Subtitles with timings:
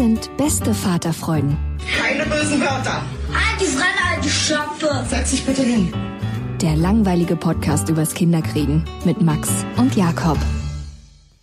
[0.00, 1.58] Sind beste Vaterfreuden.
[1.98, 3.02] Keine bösen Wörter.
[3.34, 5.04] Alte Fremde, alte Schöpfe.
[5.06, 5.92] Setz dich bitte hin.
[6.62, 10.38] Der langweilige Podcast übers Kinderkriegen mit Max und Jakob.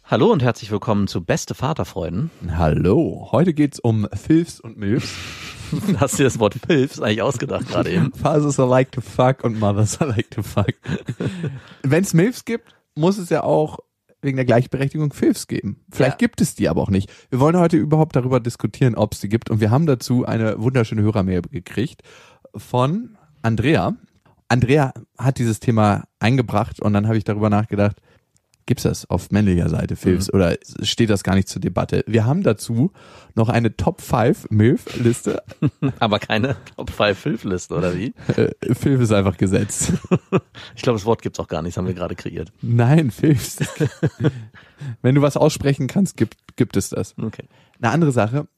[0.06, 2.32] Hallo und herzlich willkommen zu Beste Vaterfreuden.
[2.50, 5.14] Hallo, heute geht's um Filfs und Milfs.
[6.00, 8.12] Hast du dir das Wort Filfs eigentlich ausgedacht gerade eben?
[8.20, 10.74] Fathers are like to fuck und Mothers are like to fuck.
[11.84, 13.78] Wenn es Milfs gibt, muss es ja auch
[14.28, 15.80] wegen der Gleichberechtigung Filfs geben.
[15.92, 16.28] Vielleicht ja.
[16.28, 17.12] gibt es die aber auch nicht.
[17.30, 19.50] Wir wollen heute überhaupt darüber diskutieren, ob es die gibt.
[19.50, 22.04] Und wir haben dazu eine wunderschöne Hörermail gekriegt
[22.56, 23.96] von Andrea.
[24.50, 27.98] Andrea hat dieses Thema eingebracht und dann habe ich darüber nachgedacht,
[28.68, 30.36] Gibt's das auf männlicher Seite, Films, mhm.
[30.36, 32.04] oder steht das gar nicht zur Debatte?
[32.06, 32.92] Wir haben dazu
[33.34, 35.42] noch eine Top 5 MILF-Liste.
[36.00, 38.14] Aber keine Top 5 Filf-Liste, oder wie?
[38.36, 39.94] Äh, Filf ist einfach gesetzt.
[40.76, 42.52] ich glaube, das Wort gibt's auch gar nicht, das haben wir gerade kreiert.
[42.62, 43.58] Nein, Filfs.
[45.02, 47.18] Wenn du was aussprechen kannst, gibt, gibt es das.
[47.18, 47.46] Okay.
[47.80, 48.50] Eine andere Sache.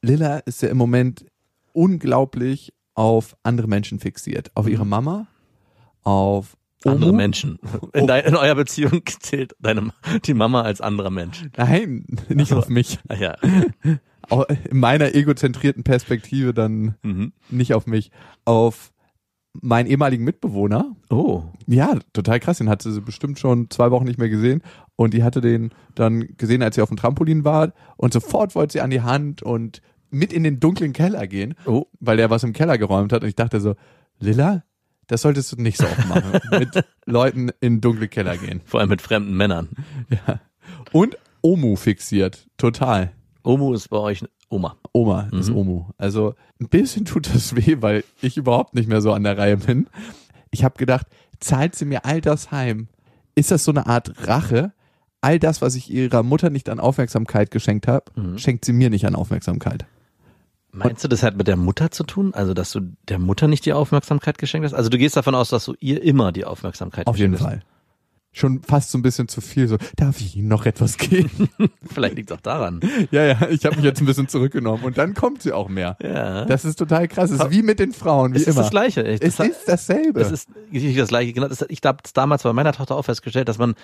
[0.00, 1.26] Lilla ist ja im Moment
[1.72, 4.52] unglaublich auf andere Menschen fixiert.
[4.54, 4.90] Auf ihre mhm.
[4.90, 5.26] Mama,
[6.04, 6.56] auf
[6.86, 7.58] andere Menschen.
[7.92, 9.92] In, dein, in eurer Beziehung zählt deine,
[10.24, 11.44] die Mama als anderer Mensch.
[11.56, 12.98] Nein, nicht also, auf mich.
[13.18, 13.36] Ja.
[14.70, 17.32] In meiner egozentrierten Perspektive dann mhm.
[17.50, 18.10] nicht auf mich.
[18.46, 18.94] Auf
[19.60, 20.96] meinen ehemaligen Mitbewohner.
[21.10, 21.44] Oh.
[21.66, 22.58] Ja, total krass.
[22.58, 24.62] Den hatte sie bestimmt schon zwei Wochen nicht mehr gesehen.
[24.96, 27.72] Und die hatte den dann gesehen, als sie auf dem Trampolin war.
[27.96, 29.80] Und sofort wollte sie an die Hand und
[30.10, 31.54] mit in den dunklen Keller gehen.
[31.66, 31.86] Oh.
[32.00, 33.22] Weil der was im Keller geräumt hat.
[33.22, 33.74] Und ich dachte so,
[34.18, 34.64] Lilla,
[35.06, 36.32] das solltest du nicht so oft machen.
[36.50, 38.60] mit Leuten in dunkle Keller gehen.
[38.64, 39.68] Vor allem mit fremden Männern.
[40.10, 40.40] Ja.
[40.92, 42.46] Und Omu fixiert.
[42.56, 43.12] Total.
[43.42, 44.76] Omu ist bei euch Oma.
[44.92, 45.38] Oma mhm.
[45.38, 45.86] ist Omu.
[45.98, 49.56] Also ein bisschen tut das weh, weil ich überhaupt nicht mehr so an der Reihe
[49.56, 49.88] bin.
[50.50, 51.06] Ich habe gedacht,
[51.40, 52.88] zahlt sie mir all das heim?
[53.34, 54.72] Ist das so eine Art Rache?
[55.20, 58.38] All das, was ich ihrer Mutter nicht an Aufmerksamkeit geschenkt habe, mhm.
[58.38, 59.86] schenkt sie mir nicht an Aufmerksamkeit.
[60.74, 62.34] Meinst du, das hat mit der Mutter zu tun?
[62.34, 64.74] Also, dass du der Mutter nicht die Aufmerksamkeit geschenkt hast?
[64.74, 67.62] Also, du gehst davon aus, dass du ihr immer die Aufmerksamkeit Auf jeden Fall.
[68.34, 71.48] Schon fast so ein bisschen zu viel, so, darf ich Ihnen noch etwas geben?
[71.94, 72.80] Vielleicht liegt es auch daran.
[73.10, 75.96] Ja, ja, ich habe mich jetzt ein bisschen zurückgenommen und dann kommt sie auch mehr.
[76.02, 76.44] Ja.
[76.44, 77.30] Das ist total krass.
[77.30, 78.50] Es ist wie mit den Frauen, wie es immer.
[78.50, 79.04] Es ist das Gleiche.
[79.04, 79.22] Echt.
[79.22, 80.20] Es das ist dasselbe.
[80.20, 81.32] Es ist nicht das Gleiche.
[81.32, 83.74] Genau, ich habe damals bei meiner Tochter auch festgestellt, dass man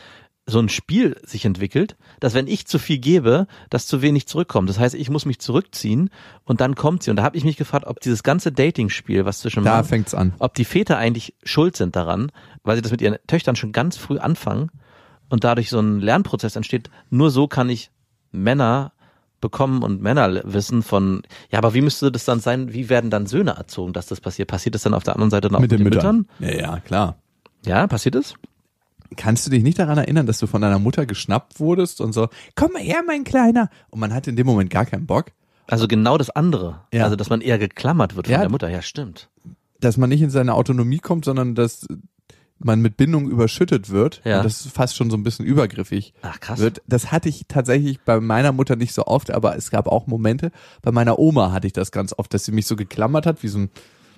[0.46, 4.68] so ein Spiel sich entwickelt, dass wenn ich zu viel gebe, dass zu wenig zurückkommt.
[4.68, 6.10] Das heißt, ich muss mich zurückziehen
[6.44, 7.10] und dann kommt sie.
[7.10, 10.34] Und da habe ich mich gefragt, ob dieses ganze Dating-Spiel, was zwischen da fängt's an,
[10.38, 12.32] ob die Väter eigentlich schuld sind daran,
[12.64, 14.70] weil sie das mit ihren Töchtern schon ganz früh anfangen
[15.28, 16.90] und dadurch so ein Lernprozess entsteht.
[17.10, 17.90] Nur so kann ich
[18.32, 18.92] Männer
[19.40, 23.26] bekommen und Männer wissen von, ja, aber wie müsste das dann sein, wie werden dann
[23.26, 24.48] Söhne erzogen, dass das passiert?
[24.48, 26.26] Passiert das dann auf der anderen Seite noch mit, mit den, Müttern?
[26.38, 26.58] Müttern?
[26.58, 27.16] Ja, ja, klar.
[27.64, 28.34] Ja, passiert es?
[29.16, 32.28] Kannst du dich nicht daran erinnern, dass du von deiner Mutter geschnappt wurdest und so,
[32.54, 33.68] komm mal her, mein Kleiner.
[33.90, 35.32] Und man hatte in dem Moment gar keinen Bock.
[35.66, 36.82] Also genau das andere.
[36.92, 37.04] Ja.
[37.04, 38.68] Also, dass man eher geklammert wird von ja, der Mutter.
[38.68, 39.30] Ja, stimmt.
[39.80, 41.86] Dass man nicht in seine Autonomie kommt, sondern dass
[42.62, 44.20] man mit Bindung überschüttet wird.
[44.24, 44.38] Ja.
[44.38, 46.58] Und das fast schon so ein bisschen übergriffig Ach, krass.
[46.58, 46.82] wird.
[46.86, 50.52] Das hatte ich tatsächlich bei meiner Mutter nicht so oft, aber es gab auch Momente.
[50.82, 53.48] Bei meiner Oma hatte ich das ganz oft, dass sie mich so geklammert hat, wie
[53.48, 53.70] so ein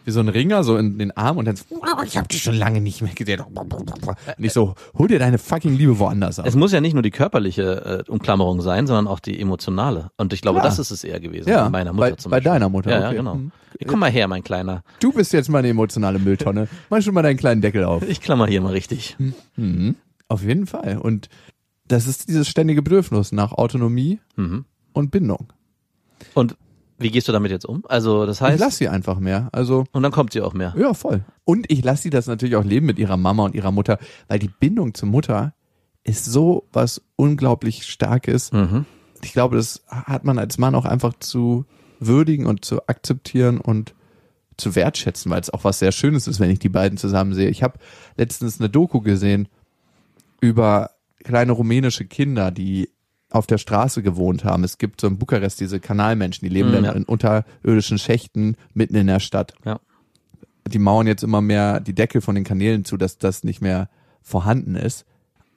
[0.05, 2.43] wie so ein Ringer so in den Arm und dann so, oh, ich hab dich
[2.43, 3.41] schon lange nicht mehr gesehen.
[3.41, 3.93] Und
[4.39, 6.47] ich so, hol dir deine fucking Liebe woanders ab.
[6.47, 10.11] Es muss ja nicht nur die körperliche äh, Umklammerung sein, sondern auch die emotionale.
[10.17, 10.65] Und ich glaube, ja.
[10.65, 11.49] das ist es eher gewesen.
[11.49, 12.51] Ja, bei meiner Mutter bei, zum Beispiel.
[12.51, 13.07] Bei deiner Mutter, ja, okay.
[13.07, 13.35] ja genau.
[13.37, 13.53] Mhm.
[13.87, 14.83] Komm mal her, mein Kleiner.
[15.01, 16.69] Du bist jetzt meine emotionale Mülltonne.
[16.91, 18.03] Mach schon mal deinen kleinen Deckel auf.
[18.09, 19.17] Ich klammer hier mal richtig.
[19.57, 19.97] Mhm.
[20.29, 20.99] Auf jeden Fall.
[20.99, 21.29] Und
[21.89, 24.65] das ist dieses ständige Bedürfnis nach Autonomie mhm.
[24.93, 25.53] und Bindung.
[26.35, 26.57] Und
[27.03, 27.85] Wie gehst du damit jetzt um?
[27.89, 29.49] Also das Ich heißt, lasse sie einfach mehr.
[29.53, 30.75] Also und dann kommt sie auch mehr.
[30.79, 31.25] Ja, voll.
[31.45, 34.39] Und ich lasse sie das natürlich auch leben mit ihrer Mama und ihrer Mutter, weil
[34.39, 35.55] die Bindung zur Mutter
[36.05, 38.53] ist so was unglaublich Starkes.
[38.53, 38.87] Mhm.
[39.23, 41.65] Ich glaube, das hat man als Mann auch einfach zu
[42.01, 43.95] würdigen und zu akzeptieren und
[44.57, 47.49] zu wertschätzen, weil es auch was sehr Schönes ist, wenn ich die beiden zusammen sehe.
[47.49, 47.79] Ich habe
[48.17, 49.49] letztens eine Doku gesehen
[50.41, 50.91] über
[51.23, 52.91] kleine rumänische Kinder, die
[53.35, 54.65] auf der Straße gewohnt haben.
[54.65, 56.93] Es gibt so in Bukarest diese Kanalmenschen, die leben Mm, dann ja.
[56.93, 59.81] in unterirdischen Schächten mitten in der Stadt Ja.
[60.69, 63.89] die mauern jetzt immer mehr die Deckel von den Kanälen zu, dass das nicht mehr
[64.23, 65.05] vorhanden ist.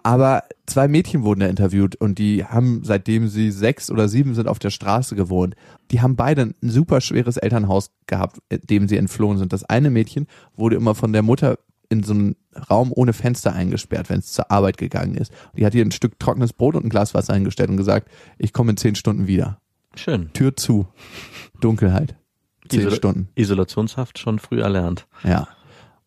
[0.04, 4.48] Aber zwei Mädchen wurden da interviewt und die haben, seitdem sie sechs oder sieben sind,
[4.48, 5.56] auf der Straße gewohnt.
[5.89, 9.51] Die haben beide ein super schweres Elternhaus gehabt, dem sie entflohen sind.
[9.51, 11.57] Das eine Mädchen wurde immer von der Mutter
[11.98, 12.36] in so einen
[12.70, 15.32] Raum ohne Fenster eingesperrt, wenn es zur Arbeit gegangen ist.
[15.58, 18.54] Die hat ihr ein Stück trockenes Brot und ein Glas Wasser eingestellt und gesagt, ich
[18.54, 19.60] komme in zehn Stunden wieder.
[19.96, 20.32] Schön.
[20.34, 20.88] Tür zu.
[21.62, 22.16] Dunkelheit.
[22.70, 23.30] Zehn Isola- Stunden.
[23.36, 25.08] Isolationshaft schon früh erlernt.
[25.24, 25.48] Ja.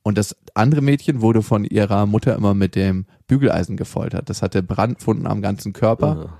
[0.03, 4.31] Und das andere Mädchen wurde von ihrer Mutter immer mit dem Bügeleisen gefoltert.
[4.31, 6.39] Das hatte Brandfunden am ganzen Körper,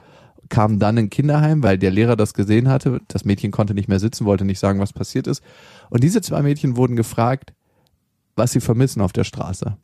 [0.49, 3.01] kam dann in Kinderheim, weil der Lehrer das gesehen hatte.
[3.09, 5.43] Das Mädchen konnte nicht mehr sitzen, wollte nicht sagen, was passiert ist.
[5.91, 7.53] Und diese zwei Mädchen wurden gefragt,
[8.39, 9.77] was sie vermissen auf der Straße.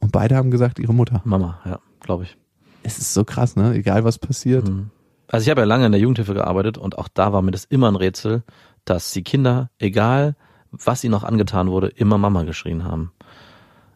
[0.00, 1.20] Und beide haben gesagt, ihre Mutter.
[1.24, 2.36] Mama, ja, glaube ich.
[2.82, 3.74] Es ist so krass, ne?
[3.74, 4.68] Egal was passiert.
[4.68, 4.90] Mhm.
[5.28, 7.64] Also ich habe ja lange in der Jugendhilfe gearbeitet und auch da war mir das
[7.64, 8.42] immer ein Rätsel,
[8.84, 10.36] dass die Kinder, egal
[10.70, 13.12] was ihnen noch angetan wurde, immer Mama geschrien haben.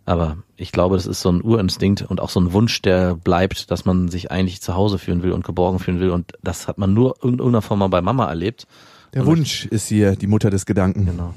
[0.05, 3.71] Aber ich glaube, das ist so ein Urinstinkt und auch so ein Wunsch, der bleibt,
[3.73, 6.11] dass man sich eigentlich zu Hause fühlen will und geborgen fühlen will.
[6.11, 8.69] Und das hat man nur in irgendeiner Form mal bei Mama erlebt.
[9.15, 11.07] Der Und Wunsch ist hier die Mutter des Gedanken.
[11.07, 11.35] Genau.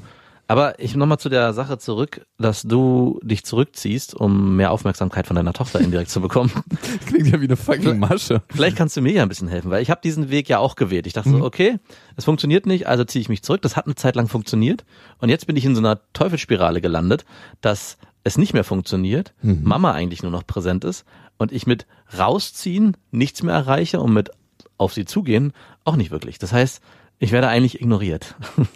[0.50, 5.36] Aber ich nochmal zu der Sache zurück, dass du dich zurückziehst, um mehr Aufmerksamkeit von
[5.36, 6.50] deiner Tochter indirekt zu bekommen.
[7.06, 8.42] Klingt ja wie eine fucking Masche.
[8.48, 10.74] Vielleicht kannst du mir ja ein bisschen helfen, weil ich habe diesen Weg ja auch
[10.74, 11.06] gewählt.
[11.06, 11.78] Ich dachte so, okay,
[12.16, 13.62] es funktioniert nicht, also ziehe ich mich zurück.
[13.62, 14.84] Das hat eine Zeit lang funktioniert
[15.18, 17.24] und jetzt bin ich in so einer Teufelsspirale gelandet,
[17.60, 21.04] dass es nicht mehr funktioniert, Mama eigentlich nur noch präsent ist
[21.38, 21.86] und ich mit
[22.18, 24.30] rausziehen nichts mehr erreiche und mit
[24.78, 25.52] auf sie zugehen
[25.84, 26.40] auch nicht wirklich.
[26.40, 26.82] Das heißt,
[27.20, 28.34] ich werde eigentlich ignoriert.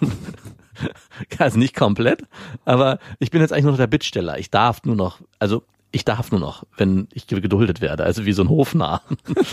[1.37, 2.23] also nicht komplett,
[2.65, 4.39] aber ich bin jetzt eigentlich nur noch der Bittsteller.
[4.39, 5.63] Ich darf nur noch, also
[5.95, 9.01] ich darf nur noch, wenn ich geduldet werde, also wie so ein Hofnarr.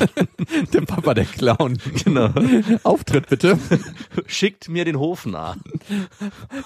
[0.73, 1.79] Der Papa, der Clown.
[2.05, 2.31] Genau.
[2.83, 3.59] Auftritt bitte.
[4.27, 5.57] Schickt mir den Hofnarr.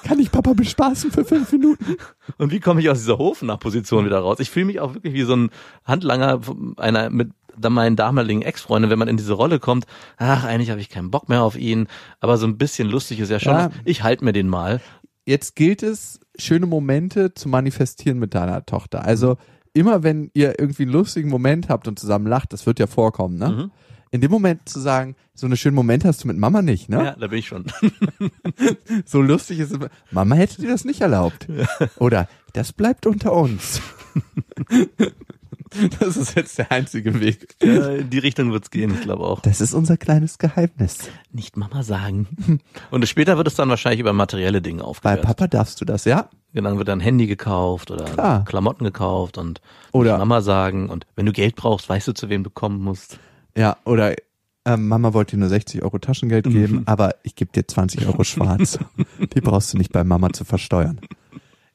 [0.03, 1.97] Kann ich Papa bespaßen für fünf Minuten?
[2.39, 4.41] Und wie komme ich aus dieser Hofnarr-Position wieder raus?
[4.41, 5.51] Ich fühle mich auch wirklich wie so ein
[5.85, 6.41] Handlanger
[6.79, 9.87] einer mit dann meinen damaligen Ex-Freundin, wenn man in diese Rolle kommt,
[10.17, 11.87] ach, eigentlich habe ich keinen Bock mehr auf ihn,
[12.21, 13.55] aber so ein bisschen lustig ist ja schon.
[13.55, 13.71] Ja.
[13.85, 14.81] Ich halte mir den mal.
[15.25, 19.05] Jetzt gilt es, schöne Momente zu manifestieren mit deiner Tochter.
[19.05, 19.37] Also
[19.73, 23.39] immer wenn ihr irgendwie einen lustigen Moment habt und zusammen lacht, das wird ja vorkommen,
[23.39, 23.49] ne?
[23.49, 23.71] Mhm.
[24.13, 27.05] In dem Moment zu sagen, so eine schönen Moment hast du mit Mama nicht, ne?
[27.05, 27.67] Ja, da bin ich schon.
[29.05, 29.79] So lustig ist es.
[30.11, 31.49] Mama hätte dir das nicht erlaubt.
[31.99, 33.83] Oder das bleibt unter uns.
[36.01, 37.55] Das ist jetzt der einzige Weg.
[37.63, 39.41] Ja, in die Richtung wird's gehen, ich glaube auch.
[39.41, 40.99] Das ist unser kleines Geheimnis.
[41.33, 42.61] Nicht Mama sagen.
[42.91, 45.23] Und später wird es dann wahrscheinlich über materielle Dinge Bei aufgehört.
[45.23, 46.29] Papa darfst du das, ja?
[46.53, 48.45] Genau, Dann wird dann Handy gekauft oder Klar.
[48.45, 49.61] Klamotten gekauft und
[49.93, 50.89] Oder- Mama sagen.
[50.89, 53.19] Und wenn du Geld brauchst, weißt du, zu wem du kommen musst.
[53.57, 54.15] Ja, oder
[54.65, 58.25] ähm, Mama wollte dir nur 60 Euro Taschengeld geben, aber ich gebe dir 20 Euro
[58.25, 58.79] schwarz.
[59.35, 61.01] Die brauchst du nicht bei Mama zu versteuern.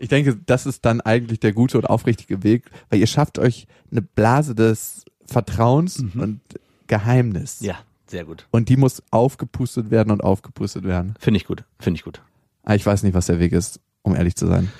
[0.02, 3.68] Ich denke, das ist dann eigentlich der gute und aufrichtige Weg, weil ihr schafft euch
[3.92, 6.42] eine Blase des Vertrauens und
[6.88, 7.60] Geheimnis.
[7.62, 7.76] Ja,
[8.08, 8.48] sehr gut.
[8.52, 11.14] Und die muss aufgepustet werden und aufgepustet werden.
[11.20, 11.64] Finde ich gut.
[11.80, 12.22] Finde ich gut.
[12.64, 14.72] Aber ich weiß nicht, was der Weg ist, um ehrlich zu sein.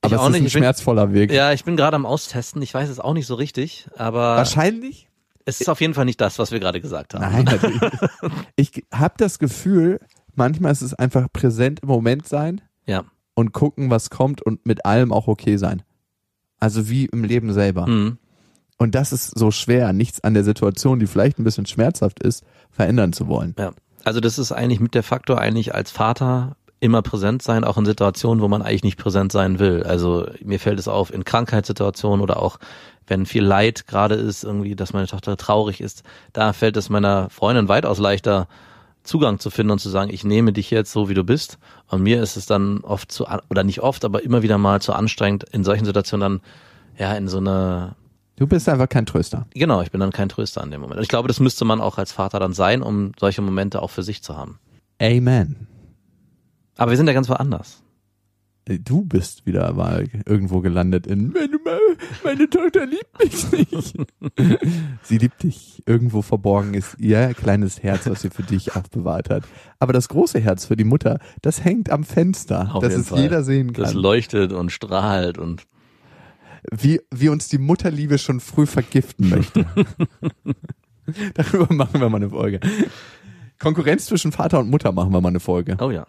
[0.00, 0.40] Aber auch es ist nicht.
[0.42, 1.32] ein Ich bin- schmerzvoller Weg.
[1.32, 2.62] Ja, ich bin gerade am Austesten.
[2.62, 5.08] Ich weiß es auch nicht so richtig, aber Wahrscheinlich
[5.44, 7.22] es ist auf jeden Fall nicht das, was wir gerade gesagt haben.
[7.22, 7.80] Nein, natürlich.
[8.56, 9.98] ich habe das Gefühl,
[10.34, 13.04] manchmal ist es einfach präsent im Moment sein Ja.
[13.38, 15.82] Und gucken, was kommt und mit allem auch okay sein.
[16.58, 17.86] Also wie im Leben selber.
[17.86, 18.18] Mhm.
[18.78, 22.42] Und das ist so schwer, nichts an der Situation, die vielleicht ein bisschen schmerzhaft ist,
[22.72, 23.54] verändern zu wollen.
[23.56, 23.70] Ja.
[24.02, 27.86] Also das ist eigentlich mit der Faktor eigentlich als Vater immer präsent sein, auch in
[27.86, 29.84] Situationen, wo man eigentlich nicht präsent sein will.
[29.84, 32.58] Also mir fällt es auf in Krankheitssituationen oder auch
[33.06, 36.02] wenn viel Leid gerade ist, irgendwie, dass meine Tochter traurig ist,
[36.32, 38.48] da fällt es meiner Freundin weitaus leichter,
[39.08, 41.58] Zugang zu finden und zu sagen, ich nehme dich jetzt so, wie du bist.
[41.88, 44.92] Und mir ist es dann oft zu, oder nicht oft, aber immer wieder mal zu
[44.92, 46.40] anstrengend, in solchen Situationen dann,
[46.98, 47.96] ja, in so eine,
[48.36, 49.48] Du bist einfach kein Tröster.
[49.52, 50.98] genau, ich bin dann kein Tröster an dem Moment.
[50.98, 53.90] Und ich glaube, das müsste man auch als Vater dann sein, um solche Momente auch
[53.90, 54.60] für sich zu haben.
[55.02, 55.66] Amen.
[56.76, 57.82] Aber wir sind ja ganz woanders.
[58.84, 61.58] Du bist wieder mal irgendwo gelandet in meine,
[62.22, 63.94] meine Tochter liebt mich nicht.
[65.02, 65.82] Sie liebt dich.
[65.86, 69.44] Irgendwo verborgen ist ihr kleines Herz, was sie für dich aufbewahrt hat.
[69.78, 73.22] Aber das große Herz für die Mutter, das hängt am Fenster, Auf dass es Fall.
[73.22, 74.02] jeder sehen Das kann.
[74.02, 75.62] leuchtet und strahlt und
[76.70, 79.64] Wie, wie uns die Mutterliebe schon früh vergiften möchte.
[81.34, 82.60] Darüber machen wir mal eine Folge.
[83.58, 85.76] Konkurrenz zwischen Vater und Mutter machen wir mal eine Folge.
[85.80, 86.06] oh ja.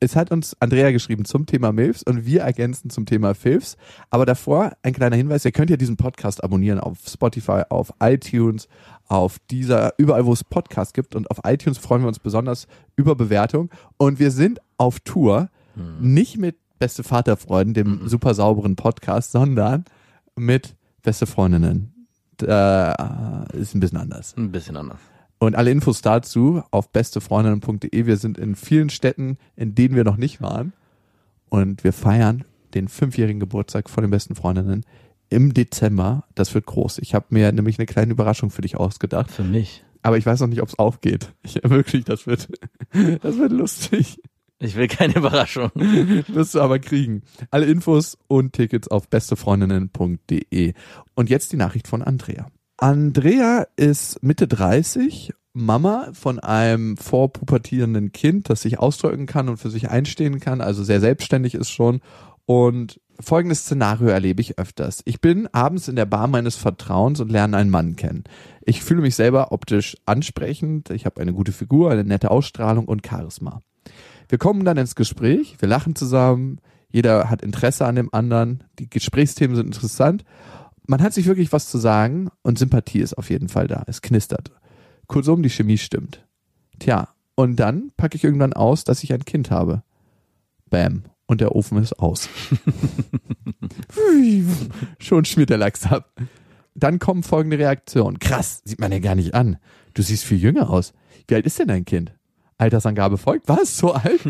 [0.00, 3.76] Es hat uns Andrea geschrieben zum Thema MILFs und wir ergänzen zum Thema FILFs.
[4.10, 8.68] Aber davor ein kleiner Hinweis, ihr könnt ja diesen Podcast abonnieren auf Spotify, auf iTunes,
[9.08, 11.16] auf dieser, überall wo es Podcasts gibt.
[11.16, 13.70] Und auf iTunes freuen wir uns besonders über Bewertung.
[13.96, 15.50] Und wir sind auf Tour,
[16.00, 19.84] nicht mit Beste Vaterfreunden, dem super sauberen Podcast, sondern
[20.36, 22.06] mit Beste Freundinnen.
[22.36, 24.36] Da ist ein bisschen anders.
[24.36, 25.00] Ein bisschen anders.
[25.38, 28.06] Und alle Infos dazu auf bestefreundinnen.de.
[28.06, 30.72] Wir sind in vielen Städten, in denen wir noch nicht waren.
[31.48, 34.84] Und wir feiern den fünfjährigen Geburtstag von den besten Freundinnen
[35.30, 36.24] im Dezember.
[36.34, 36.98] Das wird groß.
[36.98, 39.30] Ich habe mir nämlich eine kleine Überraschung für dich ausgedacht.
[39.30, 39.84] Für mich.
[40.02, 41.32] Aber ich weiß noch nicht, ob es aufgeht.
[41.42, 42.48] Ich, wirklich, das wird,
[43.22, 44.20] das wird lustig.
[44.60, 45.70] Ich will keine Überraschung.
[45.74, 47.22] Wirst du aber kriegen.
[47.50, 50.74] Alle Infos und Tickets auf bestefreundinnen.de.
[51.14, 52.50] Und jetzt die Nachricht von Andrea.
[52.80, 59.68] Andrea ist Mitte 30, Mama von einem vorpubertierenden Kind, das sich ausdrücken kann und für
[59.68, 62.00] sich einstehen kann, also sehr selbstständig ist schon.
[62.46, 65.02] Und folgendes Szenario erlebe ich öfters.
[65.06, 68.22] Ich bin abends in der Bar meines Vertrauens und lerne einen Mann kennen.
[68.62, 73.04] Ich fühle mich selber optisch ansprechend, ich habe eine gute Figur, eine nette Ausstrahlung und
[73.04, 73.60] Charisma.
[74.28, 78.88] Wir kommen dann ins Gespräch, wir lachen zusammen, jeder hat Interesse an dem anderen, die
[78.88, 80.24] Gesprächsthemen sind interessant.
[80.90, 83.84] Man hat sich wirklich was zu sagen und Sympathie ist auf jeden Fall da.
[83.86, 84.50] Es knistert.
[85.06, 86.26] Kurzum, die Chemie stimmt.
[86.78, 89.82] Tja, und dann packe ich irgendwann aus, dass ich ein Kind habe.
[90.70, 91.04] Bam.
[91.26, 92.30] Und der Ofen ist aus.
[94.98, 96.10] Schon schmiert der Lachs ab.
[96.74, 98.18] Dann kommen folgende Reaktionen.
[98.18, 99.58] Krass, sieht man ja gar nicht an.
[99.92, 100.94] Du siehst viel jünger aus.
[101.26, 102.14] Wie alt ist denn dein Kind?
[102.56, 103.46] Altersangabe folgt.
[103.46, 103.76] Was?
[103.76, 104.22] So alt?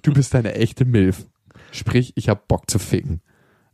[0.00, 1.26] Du bist eine echte Milf.
[1.70, 3.20] Sprich, ich hab Bock zu ficken.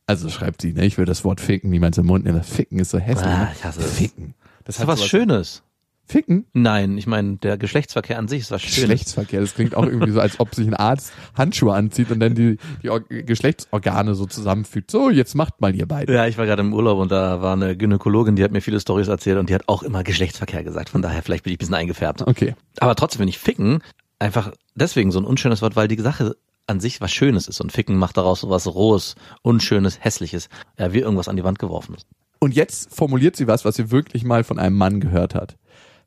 [0.07, 0.85] Also schreibt sie, ne?
[0.85, 2.39] Ich will das Wort ficken niemals im Mund nehmen.
[2.39, 3.27] Das Ficken ist so hässlich.
[3.27, 3.53] Ah, ne?
[3.55, 3.99] ich hasse es.
[3.99, 4.35] Ficken.
[4.65, 5.63] Das ist was Schönes.
[6.07, 6.45] Ficken?
[6.53, 8.77] Nein, ich meine, der Geschlechtsverkehr an sich ist was Schönes.
[8.77, 9.41] Geschlechtsverkehr.
[9.41, 12.59] Das klingt auch irgendwie so, als ob sich ein Arzt Handschuhe anzieht und dann die,
[12.83, 14.91] die Or Geschlechtsorgane so zusammenfügt.
[14.91, 16.13] So, jetzt macht mal ihr beide.
[16.13, 18.81] Ja, ich war gerade im Urlaub und da war eine Gynäkologin, die hat mir viele
[18.81, 20.91] Stories erzählt und die hat auch immer Geschlechtsverkehr gesagt.
[20.91, 22.21] Von daher vielleicht bin ich ein bisschen eingefärbt.
[22.27, 22.55] Okay.
[22.81, 23.83] Aber trotzdem finde ich Ficken
[24.19, 27.73] einfach deswegen so ein unschönes Wort, weil die Sache an sich was Schönes ist und
[27.73, 30.49] Ficken macht daraus was Rohes, Unschönes, Hässliches.
[30.79, 32.07] Ja, wie irgendwas an die Wand geworfen ist.
[32.39, 35.57] Und jetzt formuliert sie was, was sie wirklich mal von einem Mann gehört hat.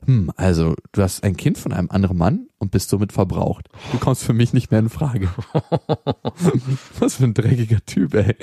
[0.04, 3.68] Hm, also, du hast ein Kind von einem anderen Mann und bist somit verbraucht.
[3.92, 5.28] Du kommst für mich nicht mehr in Frage.
[6.98, 8.34] was für ein dreckiger Typ, ey.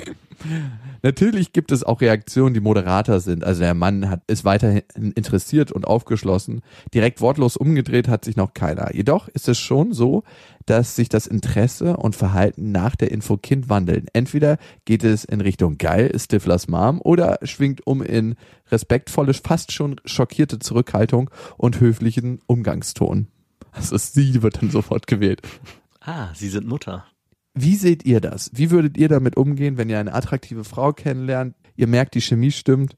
[1.02, 3.44] Natürlich gibt es auch Reaktionen, die moderater sind.
[3.44, 4.82] Also der Mann hat, ist weiterhin
[5.14, 6.62] interessiert und aufgeschlossen.
[6.94, 8.94] Direkt wortlos umgedreht hat sich noch keiner.
[8.94, 10.24] Jedoch ist es schon so,
[10.66, 14.06] dass sich das Interesse und Verhalten nach der Info Kind wandeln.
[14.12, 18.34] Entweder geht es in Richtung geil, ist Stiflers Mom oder schwingt um in
[18.70, 23.28] respektvolle, fast schon schockierte Zurückhaltung und höflichen Umgangston.
[23.76, 25.42] Also sie wird dann sofort gewählt.
[26.00, 27.04] Ah, Sie sind Mutter.
[27.54, 28.50] Wie seht ihr das?
[28.52, 32.50] Wie würdet ihr damit umgehen, wenn ihr eine attraktive Frau kennenlernt, ihr merkt, die Chemie
[32.50, 32.96] stimmt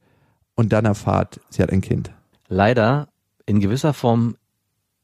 [0.56, 2.10] und dann erfahrt, sie hat ein Kind?
[2.48, 3.08] Leider
[3.46, 4.36] in gewisser Form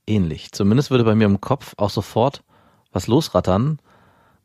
[0.06, 0.52] ähnlich.
[0.52, 2.42] Zumindest würde bei mir im Kopf auch sofort
[2.92, 3.78] was losrattern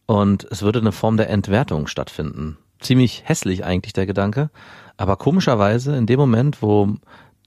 [0.05, 2.57] und es würde eine Form der Entwertung stattfinden.
[2.79, 4.50] Ziemlich hässlich eigentlich der Gedanke,
[4.98, 6.95] aber komischerweise in dem Moment, wo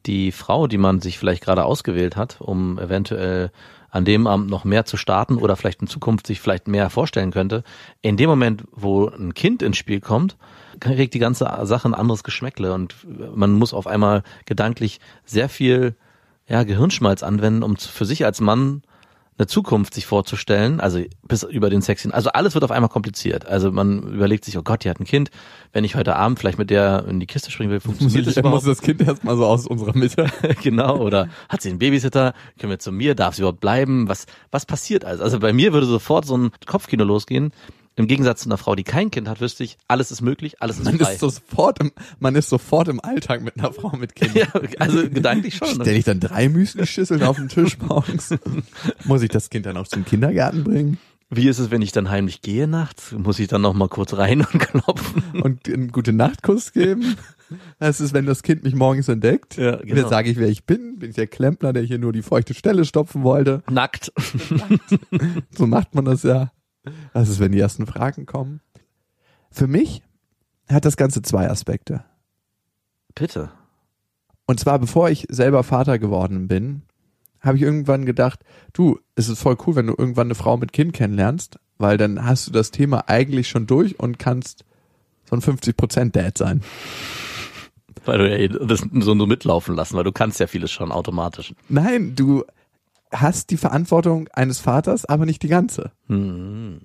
[0.07, 3.51] die Frau, die man sich vielleicht gerade ausgewählt hat, um eventuell
[3.91, 7.31] an dem Abend noch mehr zu starten oder vielleicht in Zukunft sich vielleicht mehr vorstellen
[7.31, 7.63] könnte,
[8.01, 10.37] in dem Moment, wo ein Kind ins Spiel kommt,
[10.81, 12.97] kriegt die ganze Sache ein anderes Geschmäckle und
[13.37, 15.95] man muss auf einmal gedanklich sehr viel
[16.49, 18.83] ja, Gehirnschmalz anwenden, um für sich als Mann
[19.39, 22.13] eine Zukunft sich vorzustellen, also bis über den Sex hin.
[22.13, 23.47] Also alles wird auf einmal kompliziert.
[23.47, 25.31] Also man überlegt sich, oh Gott, die hat ein Kind.
[25.73, 28.43] Wenn ich heute Abend vielleicht mit der in die Kiste springen will, funktioniert das Ich
[28.43, 28.67] muss überhaupt?
[28.67, 30.27] das Kind erstmal so aus unserer Mitte.
[30.63, 32.35] genau, oder hat sie einen Babysitter?
[32.59, 33.15] Können wir zu mir?
[33.15, 34.09] Darf sie überhaupt bleiben?
[34.09, 35.25] Was, was passiert also?
[35.25, 37.53] Also bei mir würde sofort so ein Kopfkino losgehen.
[37.95, 40.79] Im Gegensatz zu einer Frau, die kein Kind hat, wüsste ich, alles ist möglich, alles
[40.79, 41.13] ist Man frei.
[41.13, 44.35] ist sofort im, man ist sofort im Alltag mit einer Frau mit Kind.
[44.35, 44.47] ja,
[44.79, 45.69] also gedanklich schon.
[45.69, 48.35] Stell ich dann drei Müsli-Schüsseln auf den Tisch morgens?
[49.05, 50.99] Muss ich das Kind dann auch zum Kindergarten bringen?
[51.35, 53.13] Wie ist es, wenn ich dann heimlich gehe nachts?
[53.13, 55.23] Muss ich dann noch mal kurz rein und klopfen?
[55.43, 57.17] Und einen gute Nachtkuss geben?
[57.79, 59.57] Das ist, wenn das Kind mich morgens entdeckt.
[59.57, 60.03] Ja, genau.
[60.03, 60.99] Dann sage ich, wer ich bin.
[60.99, 63.63] Bin ich der Klempner, der hier nur die feuchte Stelle stopfen wollte.
[63.71, 64.13] Nackt.
[65.57, 66.51] So macht man das ja.
[67.13, 68.61] Das ist, wenn die ersten Fragen kommen.
[69.51, 70.03] Für mich
[70.69, 72.05] hat das Ganze zwei Aspekte.
[73.15, 73.51] Bitte.
[74.47, 76.83] Und zwar bevor ich selber Vater geworden bin,
[77.41, 78.41] habe ich irgendwann gedacht,
[78.73, 82.25] du, es ist voll cool, wenn du irgendwann eine Frau mit Kind kennenlernst, weil dann
[82.25, 84.65] hast du das Thema eigentlich schon durch und kannst
[85.29, 86.63] so ein 50% Dad sein.
[88.05, 90.93] Weil du ja eh das so nur mitlaufen lassen, weil du kannst ja vieles schon
[90.93, 91.55] automatisch.
[91.69, 92.45] Nein, du
[93.13, 95.93] hast die Verantwortung eines Vaters, aber nicht die ganze.
[96.09, 96.81] Hm.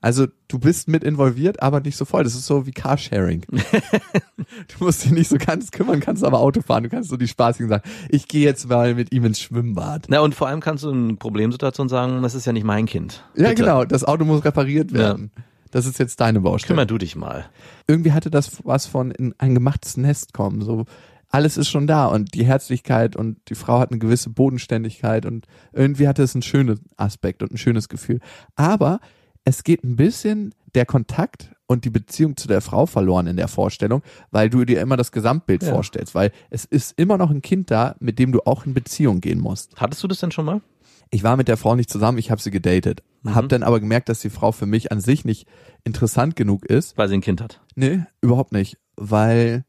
[0.00, 2.22] Also du bist mit involviert, aber nicht so voll.
[2.22, 3.42] Das ist so wie Carsharing.
[3.48, 6.84] du musst dich nicht so ganz kümmern, kannst aber Auto fahren.
[6.84, 10.06] Du kannst so die spaßigen sagen, ich gehe jetzt mal mit ihm ins Schwimmbad.
[10.08, 13.24] Na und vor allem kannst du in Problemsituationen sagen, das ist ja nicht mein Kind.
[13.34, 13.62] Ja, Bitte.
[13.62, 13.84] genau.
[13.84, 15.32] Das Auto muss repariert werden.
[15.70, 16.74] Das ist jetzt deine Baustelle.
[16.74, 17.46] Kümmer du dich mal.
[17.86, 20.62] Irgendwie hatte das was von in ein gemachtes Nest kommen.
[20.62, 20.86] So
[21.30, 25.46] alles ist schon da und die Herzlichkeit und die Frau hat eine gewisse Bodenständigkeit und
[25.72, 28.20] irgendwie hatte es einen schönen Aspekt und ein schönes Gefühl.
[28.56, 29.00] Aber
[29.44, 33.48] es geht ein bisschen der Kontakt und die Beziehung zu der Frau verloren in der
[33.48, 35.72] Vorstellung, weil du dir immer das Gesamtbild Ja.
[35.74, 39.20] vorstellst, weil es ist immer noch ein Kind da, mit dem du auch in Beziehung
[39.20, 39.72] gehen musst.
[39.76, 40.60] Hattest du das denn schon mal?
[41.10, 43.02] Ich war mit der Frau nicht zusammen, ich habe sie gedatet.
[43.22, 43.34] Mhm.
[43.34, 45.46] Hab dann aber gemerkt, dass die Frau für mich an sich nicht
[45.84, 46.96] interessant genug ist.
[46.98, 47.60] Weil sie ein Kind hat.
[47.74, 49.64] Nee, überhaupt nicht, weil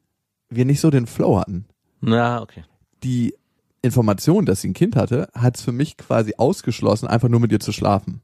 [0.50, 1.65] wir nicht so den Flow hatten.
[2.01, 2.63] Na, okay.
[3.03, 3.36] Die
[3.82, 7.51] Information, dass sie ein Kind hatte, hat es für mich quasi ausgeschlossen, einfach nur mit
[7.51, 8.22] ihr zu schlafen.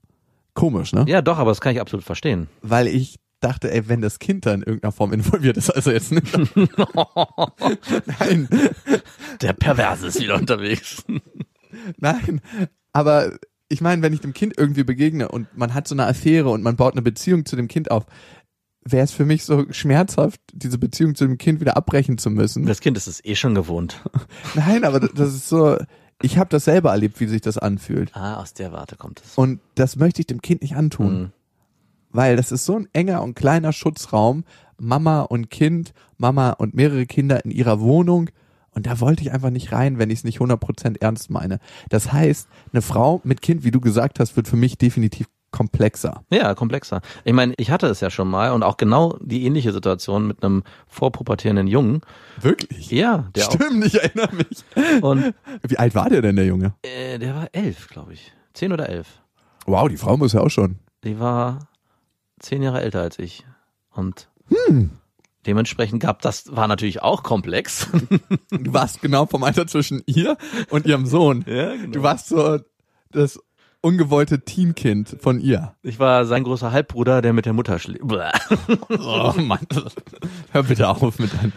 [0.53, 1.05] Komisch, ne?
[1.07, 2.47] Ja, doch, aber das kann ich absolut verstehen.
[2.61, 6.11] Weil ich dachte, ey, wenn das Kind da in irgendeiner Form involviert ist, also jetzt
[6.11, 6.35] nicht.
[8.19, 8.49] nein,
[9.41, 11.03] Der Perverse ist wieder unterwegs.
[11.97, 12.41] nein.
[12.93, 13.33] Aber
[13.67, 16.63] ich meine, wenn ich dem Kind irgendwie begegne und man hat so eine Affäre und
[16.63, 18.05] man baut eine Beziehung zu dem Kind auf,
[18.87, 22.65] wäre es für mich so schmerzhaft, diese Beziehung zu dem Kind wieder abbrechen zu müssen.
[22.65, 24.01] Das Kind ist es eh schon gewohnt.
[24.55, 25.77] Nein, aber das ist so,
[26.21, 28.15] ich habe das selber erlebt, wie sich das anfühlt.
[28.15, 29.35] Ah, aus der Warte kommt es.
[29.35, 31.19] Und das möchte ich dem Kind nicht antun.
[31.19, 31.31] Mhm.
[32.11, 34.45] Weil das ist so ein enger und kleiner Schutzraum.
[34.77, 38.29] Mama und Kind, Mama und mehrere Kinder in ihrer Wohnung.
[38.71, 41.59] Und da wollte ich einfach nicht rein, wenn ich es nicht 100% ernst meine.
[41.89, 46.23] Das heißt, eine Frau mit Kind, wie du gesagt hast, wird für mich definitiv komplexer.
[46.29, 47.01] Ja, komplexer.
[47.23, 50.43] Ich meine, ich hatte es ja schon mal und auch genau die ähnliche Situation mit
[50.43, 52.01] einem vorpubertierenden Jungen.
[52.41, 52.91] Wirklich?
[52.91, 54.65] Ja, der Stimmt, ich erinnere mich.
[55.01, 55.09] auch.
[55.11, 55.33] Und
[55.67, 56.73] Wie alt war der denn, der Junge?
[56.83, 58.33] äh, der war elf, glaube ich.
[58.53, 59.07] Zehn oder elf.
[59.65, 60.79] Wow, die Frau muss ja auch schon.
[61.03, 61.67] Die war
[62.39, 63.45] zehn Jahre älter als ich.
[63.91, 64.29] Und
[64.67, 64.91] Hm.
[65.45, 67.87] dementsprechend gab das, war natürlich auch komplex.
[68.51, 70.37] Du warst genau vom Alter zwischen ihr
[70.69, 71.45] und ihrem Sohn.
[71.47, 71.91] Ja, genau.
[71.91, 72.59] Du warst so
[73.11, 73.39] das
[73.85, 75.75] ungewollte Teenkind von ihr.
[75.83, 78.01] Ich war sein großer Halbbruder, der mit der Mutter schläft.
[78.89, 79.59] Oh Mann.
[80.51, 81.53] Hör bitte auf mit deinem.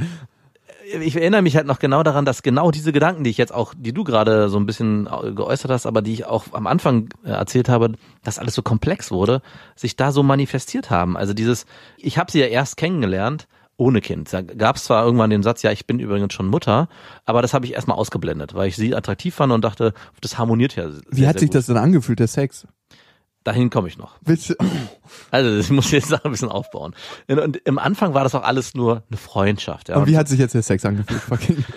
[1.00, 3.72] ich erinnere mich halt noch genau daran, dass genau diese Gedanken, die ich jetzt auch,
[3.74, 7.30] die du gerade so ein bisschen geäußert hast, aber die ich auch am Anfang äh,
[7.30, 9.40] erzählt habe, dass alles so komplex wurde,
[9.74, 11.16] sich da so manifestiert haben.
[11.16, 11.64] Also dieses,
[11.96, 14.32] ich habe sie ja erst kennengelernt ohne Kind.
[14.32, 16.88] Da gab es zwar irgendwann den Satz, ja, ich bin übrigens schon Mutter,
[17.24, 20.76] aber das habe ich erstmal ausgeblendet, weil ich sie attraktiv fand und dachte, das harmoniert
[20.76, 20.90] ja.
[20.90, 21.54] Sehr, Wie hat sehr sich gut.
[21.54, 22.66] das denn angefühlt, der Sex?
[23.44, 24.18] Dahin komme ich noch.
[24.18, 24.56] Bitte.
[25.30, 26.94] Also ich muss jetzt ein bisschen aufbauen.
[27.28, 29.88] Und, im Anfang war das auch alles nur eine Freundschaft.
[29.88, 29.96] Ja.
[29.96, 31.22] Und wie hat sich jetzt der Sex angefühlt?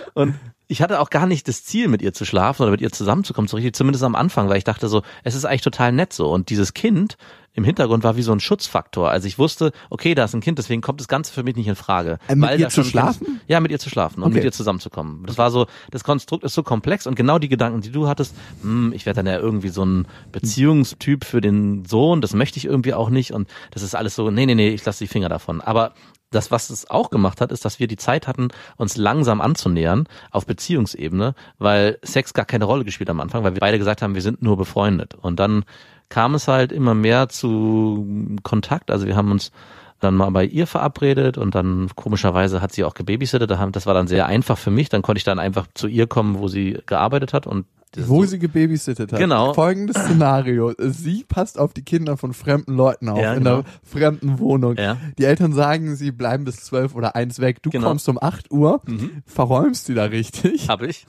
[0.13, 0.35] Und
[0.67, 3.47] ich hatte auch gar nicht das Ziel, mit ihr zu schlafen oder mit ihr zusammenzukommen,
[3.47, 6.29] so richtig, zumindest am Anfang, weil ich dachte so, es ist eigentlich total nett so.
[6.29, 7.15] Und dieses Kind
[7.53, 9.09] im Hintergrund war wie so ein Schutzfaktor.
[9.09, 11.67] Also ich wusste, okay, da ist ein Kind, deswegen kommt das Ganze für mich nicht
[11.67, 12.17] in Frage.
[12.27, 13.41] Äh, mit ihr zu schlafen?
[13.47, 14.35] Ja, mit ihr zu schlafen und Okay.
[14.35, 15.25] mit ihr zusammenzukommen.
[15.25, 18.35] Das war so, das Konstrukt ist so komplex und genau die Gedanken, die du hattest,
[18.61, 22.65] hm, ich werde dann ja irgendwie so ein Beziehungstyp für den Sohn, das möchte ich
[22.65, 25.29] irgendwie auch nicht und das ist alles so, nee, nee, nee, ich lasse die Finger
[25.29, 25.61] davon.
[25.61, 25.93] Aber
[26.29, 30.07] das, was es auch gemacht hat, ist, dass wir die Zeit hatten, uns langsam anzunähern
[30.31, 34.15] auf Beziehungsebene, weil Sex gar keine Rolle gespielt am Anfang, weil wir beide gesagt haben,
[34.15, 35.13] wir sind nur befreundet.
[35.15, 35.65] Und dann
[36.11, 38.05] kam es halt immer mehr zu
[38.43, 38.91] Kontakt.
[38.91, 39.51] Also wir haben uns
[39.99, 43.49] dann mal bei ihr verabredet und dann komischerweise hat sie auch gebabysittet.
[43.51, 44.89] Das war dann sehr einfach für mich.
[44.89, 48.39] Dann konnte ich dann einfach zu ihr kommen, wo sie gearbeitet hat und Wo sie
[48.39, 49.19] gebabysittet hat.
[49.19, 49.53] Genau.
[49.53, 50.73] Folgendes Szenario.
[50.79, 53.55] Sie passt auf die Kinder von fremden Leuten auf Ja, in genau.
[53.57, 54.75] einer fremden Wohnung.
[54.77, 54.97] Ja.
[55.19, 57.61] Die Eltern sagen, sie bleiben bis zwölf oder eins weg.
[57.61, 57.89] Du Genau.
[57.89, 58.81] kommst um 8 Uhr,
[59.25, 61.05] verräumst die da richtig hab ich.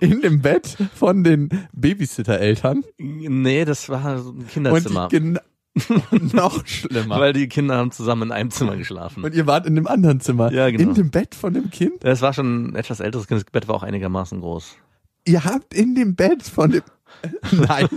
[0.00, 2.84] In dem Bett von den Babysitter-Eltern.
[2.98, 5.08] Nee, das war so ein Und Kinderzimmer.
[5.08, 5.38] gen-
[6.32, 7.18] noch schlimmer.
[7.18, 9.24] Weil die Kinder haben zusammen in einem Zimmer geschlafen.
[9.24, 10.52] Und ihr wart in dem anderen Zimmer.
[10.52, 10.90] Ja, genau.
[10.90, 12.04] In dem Bett von dem Kind?
[12.04, 13.40] Das war schon ein etwas älteres Kind.
[13.40, 14.76] Das Bett war auch einigermaßen groß.
[15.24, 16.82] Ihr habt in dem Bett von dem.
[17.52, 17.88] Nein.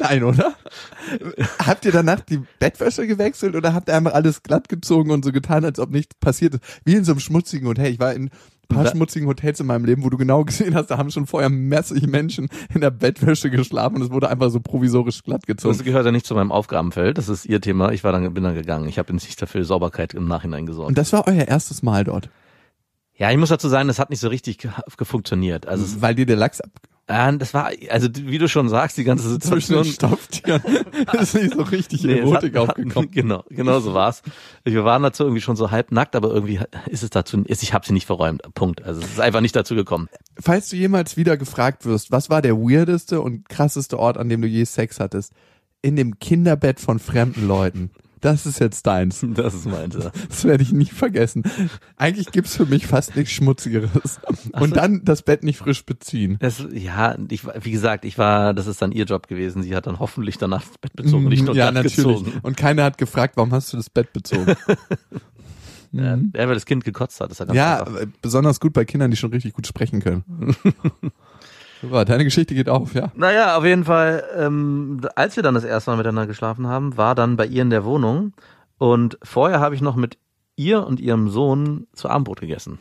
[0.00, 0.54] Nein, oder?
[1.64, 5.30] Habt ihr danach die Bettwäsche gewechselt oder habt ihr einmal alles glatt gezogen und so
[5.30, 6.64] getan, als ob nichts passiert ist?
[6.84, 7.92] Wie in so einem schmutzigen Hotel.
[7.92, 8.30] Ich war in
[8.74, 11.48] paar schmutzigen Hotels in meinem Leben, wo du genau gesehen hast, da haben schon vorher
[11.50, 15.78] mäßig Menschen in der Bettwäsche geschlafen und es wurde einfach so provisorisch glatt Das gezogen.
[15.84, 17.18] gehört ja nicht zu meinem Aufgabenfeld.
[17.18, 17.92] Das ist ihr Thema.
[17.92, 18.88] Ich war dann, bin dann gegangen.
[18.88, 20.88] Ich habe nicht dafür Sauberkeit im Nachhinein gesorgt.
[20.88, 22.30] Und das war euer erstes Mal dort.
[23.14, 24.70] Ja, ich muss dazu sagen, das hat nicht so richtig ge
[25.02, 25.66] funktioniert.
[25.66, 26.70] Also Weil dir der Lachs ab
[27.08, 30.18] äh, das war, also wie du schon sagst, die ganze zwischen den Situation.
[30.18, 30.62] Stofftieren
[31.20, 33.10] ist nicht so richtig Nee, Erotik hat- aufgekommen.
[33.10, 34.22] Genau, genau so war's.
[34.64, 36.60] Wir waren dazu irgendwie schon so halb nackt, aber irgendwie
[36.90, 38.42] ist es dazu, ist, ich habe sie nicht verräumt.
[38.54, 38.82] Punkt.
[38.84, 40.08] Also es ist einfach nicht dazu gekommen.
[40.40, 44.40] Falls du jemals wieder gefragt wirst, was war der weirdeste und krasseste Ort, an dem
[44.42, 45.32] du je Sex hattest?
[45.82, 47.90] In dem Kinderbett von fremden Leuten.
[48.22, 49.22] Das ist jetzt deins.
[49.34, 49.94] Das ist meins.
[49.96, 50.10] Ja.
[50.28, 51.42] Das werde ich nie vergessen.
[51.96, 54.20] Eigentlich gibt's für mich fast nichts Schmutzigeres.
[54.52, 56.38] Und dann das Bett nicht frisch beziehen.
[56.40, 59.62] Das, ja, ich, wie gesagt, ich war, das ist dann ihr Job gewesen.
[59.62, 61.58] Sie hat dann hoffentlich danach das Bett bezogen und ich nur Mhm.
[61.58, 61.96] ja, natürlich.
[61.96, 62.32] gezogen.
[62.42, 64.54] Und keiner hat gefragt, warum hast du das Bett bezogen?
[65.94, 67.30] Ja, ja, weil das Kind gekotzt hat.
[67.30, 68.00] Das ist ja ganz ja, einfach.
[68.00, 70.24] äh, besonders gut bei Kindern, die schon richtig gut sprechen können.
[71.82, 73.10] Super, deine Geschichte geht auf, ja.
[73.16, 77.14] Naja, auf jeden Fall, ähm, als wir dann das erste Mal miteinander geschlafen haben, war
[77.14, 78.32] dann bei ihr in der Wohnung
[78.78, 80.16] und vorher habe ich noch mit
[80.56, 82.78] ihr und ihrem Sohn zu Abendbrot gegessen.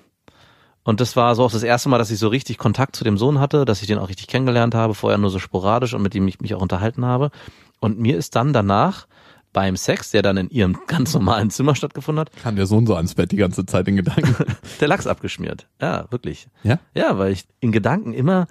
[0.83, 3.17] Und das war so auch das erste Mal, dass ich so richtig Kontakt zu dem
[3.17, 6.13] Sohn hatte, dass ich den auch richtig kennengelernt habe, vorher nur so sporadisch und mit
[6.13, 7.31] dem ich mich auch unterhalten habe.
[7.79, 9.07] Und mir ist dann danach
[9.53, 12.95] beim Sex, der dann in ihrem ganz normalen Zimmer stattgefunden hat, Kam der Sohn so
[12.95, 14.35] ans Bett die ganze Zeit in Gedanken.
[14.79, 15.67] der Lachs abgeschmiert.
[15.79, 16.47] Ja, wirklich.
[16.63, 16.79] ja?
[16.95, 18.47] Ja, weil ich in Gedanken immer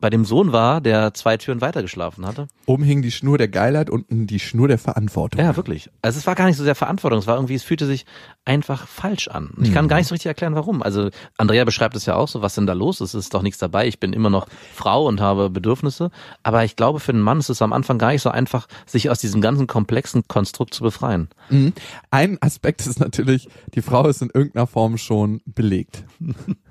[0.00, 2.48] bei dem Sohn war, der zwei Türen weiter geschlafen hatte.
[2.66, 5.40] Oben hing die Schnur der Geilheit, unten die Schnur der Verantwortung.
[5.40, 5.90] Ja, wirklich.
[6.02, 8.06] Also es war gar nicht so sehr Verantwortung, es war irgendwie, es fühlte sich
[8.44, 9.50] einfach falsch an.
[9.56, 10.82] Und ich kann gar nicht so richtig erklären, warum.
[10.82, 13.14] Also Andrea beschreibt es ja auch so, was denn da los ist.
[13.14, 13.86] Es ist doch nichts dabei.
[13.86, 16.10] Ich bin immer noch Frau und habe Bedürfnisse.
[16.42, 19.10] Aber ich glaube, für einen Mann ist es am Anfang gar nicht so einfach, sich
[19.10, 21.28] aus diesem ganzen komplexen Konstrukt zu befreien.
[21.50, 21.72] Mhm.
[22.10, 26.04] Ein Aspekt ist natürlich, die Frau ist in irgendeiner Form schon belegt.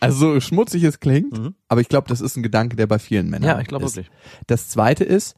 [0.00, 3.28] Also so schmutzig es klingt, aber ich glaube, das ist ein Gedanke, der bei vielen
[3.30, 3.96] Männern Ja, ich glaube ist.
[3.96, 4.10] wirklich.
[4.46, 5.34] Das zweite ist,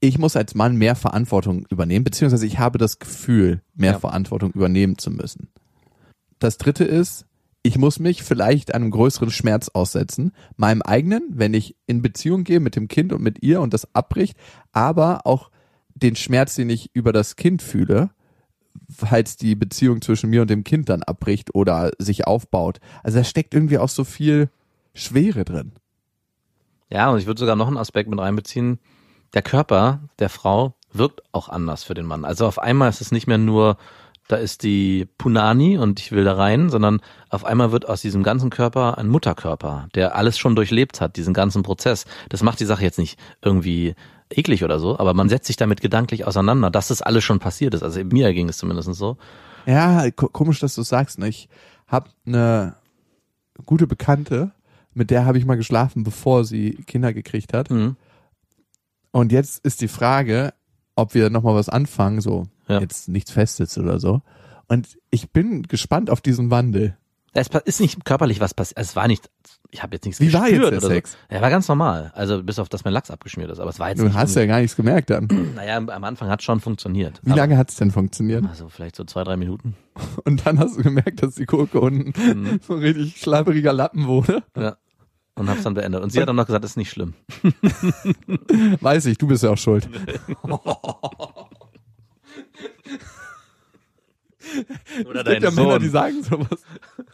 [0.00, 3.98] ich muss als Mann mehr Verantwortung übernehmen, beziehungsweise ich habe das Gefühl, mehr Ja.
[3.98, 5.48] Verantwortung übernehmen zu müssen.
[6.38, 7.26] Das dritte ist,
[7.64, 12.60] ich muss mich vielleicht einem größeren Schmerz aussetzen, meinem eigenen, wenn ich in Beziehung gehe
[12.60, 14.36] mit dem Kind und mit ihr und das abbricht,
[14.72, 15.50] aber auch
[15.94, 18.10] den Schmerz, den ich über das Kind fühle,
[18.90, 22.80] falls die Beziehung zwischen mir und dem Kind dann abbricht oder sich aufbaut.
[23.02, 24.50] Also da steckt irgendwie auch so viel
[24.94, 25.72] Schwere drin.
[26.90, 28.78] Ja, und ich würde sogar noch einen Aspekt mit reinbeziehen.
[29.34, 32.24] Der Körper der Frau wirkt auch anders für den Mann.
[32.24, 33.76] Also auf einmal ist es nicht mehr nur,
[34.26, 38.22] da ist die Punani und ich will da rein, sondern auf einmal wird aus diesem
[38.22, 42.06] ganzen Körper ein Mutterkörper, der alles schon durchlebt hat, diesen ganzen Prozess.
[42.30, 43.94] Das macht die Sache jetzt nicht irgendwie
[44.30, 47.74] eklig oder so, aber man setzt sich damit gedanklich auseinander, dass das alles schon passiert
[47.74, 47.82] ist.
[47.82, 49.16] Also mir ging es zumindest so.
[49.66, 51.18] Ja, ko komisch, dass du sagst.
[51.18, 51.28] Ne?
[51.28, 51.48] Ich
[51.86, 52.74] habe eine
[53.66, 54.52] gute Bekannte,
[54.94, 57.70] mit der habe ich mal geschlafen, bevor sie Kinder gekriegt hat.
[57.70, 57.96] Mhm.
[59.10, 60.52] Und jetzt ist die Frage,
[60.94, 62.80] ob wir nochmal was anfangen, so Ja.
[62.80, 64.20] jetzt nichts Festes oder so.
[64.66, 66.97] Und ich bin gespannt auf diesen Wandel.
[67.34, 68.78] Es ist nicht körperlich was passiert.
[68.78, 69.28] Es war nicht,
[69.70, 71.16] ich habe jetzt nichts Wie war jetzt der Sex?
[71.28, 72.10] Er war ganz normal.
[72.14, 73.60] Also bis auf, dass mein Lachs abgeschmiert ist.
[73.60, 75.28] Aber es war jetzt Du nicht hast ja gar nichts gemerkt dann.
[75.54, 77.20] Naja, am Anfang hat schon funktioniert.
[77.22, 78.40] Wie lange hat's denn funktioniert?
[78.42, 79.76] Aber, also vielleicht so zwei, drei Minuten.
[80.24, 82.12] Und dann hast du gemerkt, dass die Gurke unten
[82.42, 82.60] Mhm.
[82.66, 84.42] so ein richtig schlabberiger Lappen wurde.
[84.56, 84.76] Ja.
[85.34, 86.02] Und hab's dann beendet.
[86.02, 87.14] Und sie hat dann noch gesagt, das ist nicht schlimm.
[88.80, 89.88] Weiß ich, du bist ja auch schuld.
[95.08, 96.62] Oder gibt ja Männer, die sagen sowas.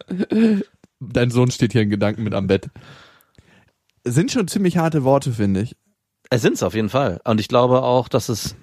[1.01, 2.70] Dein Sohn steht hier in Gedanken mit am Bett.
[4.05, 5.77] Sind schon ziemlich harte Worte, finde ich.
[6.31, 7.20] Es sind's auf jeden Fall.
[7.25, 8.57] Und ich glaube auch, dass es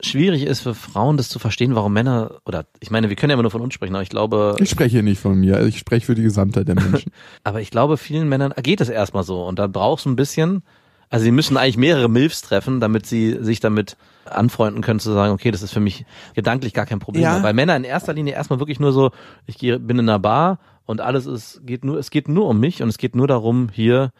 [0.00, 3.34] schwierig ist für Frauen, das zu verstehen, warum Männer, oder ich meine, wir können ja
[3.34, 5.78] immer nur von uns sprechen, aber ich glaube, Ich spreche hier nicht von mir, ich
[5.78, 7.12] spreche für die Gesamtheit der Menschen.
[7.44, 9.44] aber ich glaube, vielen Männern geht es erstmal so.
[9.44, 10.62] Und da brauchst du ein bisschen,
[11.10, 15.32] also sie müssen eigentlich mehrere Milfs treffen, damit sie sich damit anfreunden können zu sagen,
[15.32, 17.22] okay, das ist für mich gedanklich gar kein Problem.
[17.22, 17.42] Ja.
[17.42, 19.10] Weil Männer in erster Linie erstmal wirklich nur so,
[19.46, 22.60] ich gehe, bin in einer Bar und alles ist, geht nur, es geht nur um
[22.60, 24.12] mich und es geht nur darum, hier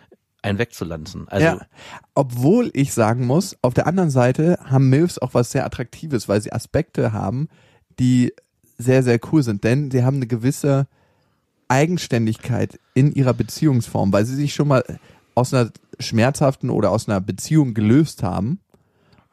[0.42, 1.28] einen wegzulanzen.
[1.28, 1.60] Also, ja.
[2.14, 6.40] Obwohl ich sagen muss, auf der anderen Seite haben Milfs auch was sehr Attraktives, weil
[6.40, 7.48] sie Aspekte haben,
[7.98, 8.32] die
[8.78, 9.64] sehr, sehr cool sind.
[9.64, 10.86] Denn sie haben eine gewisse
[11.66, 14.84] Eigenständigkeit in ihrer Beziehungsform, weil sie sich schon mal
[15.38, 18.60] aus einer schmerzhaften oder aus einer Beziehung gelöst haben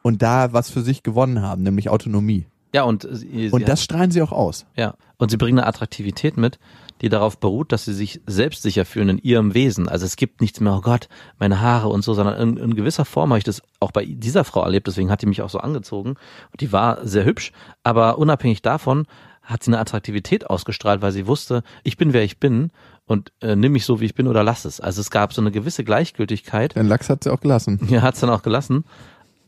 [0.02, 2.46] und da was für sich gewonnen haben, nämlich Autonomie.
[2.72, 4.66] ja, und sie, Und das strahlen sie auch aus.
[4.76, 6.58] Ja, und sie bringen eine Attraktivität mit,
[7.00, 9.88] die darauf beruht, dass sie sich selbstsicher fühlen in ihrem Wesen.
[9.88, 13.04] Also es gibt nichts mehr, oh Gott, meine Haare und so, sondern in, in gewisser
[13.04, 15.58] Form habe ich das auch bei dieser Frau erlebt, deswegen hat die mich auch so
[15.58, 16.10] angezogen.
[16.52, 19.06] Und die war sehr hübsch, aber unabhängig davon
[19.42, 22.70] hat sie eine Attraktivität ausgestrahlt, weil sie wusste, ich bin wer ich bin
[23.06, 24.80] und äh, nimm mich so wie ich bin oder lass es.
[24.80, 27.80] Also es gab so eine gewisse Gleichgültigkeit, Den Lachs hat sie auch gelassen.
[27.88, 28.84] ja, hat's dann auch gelassen,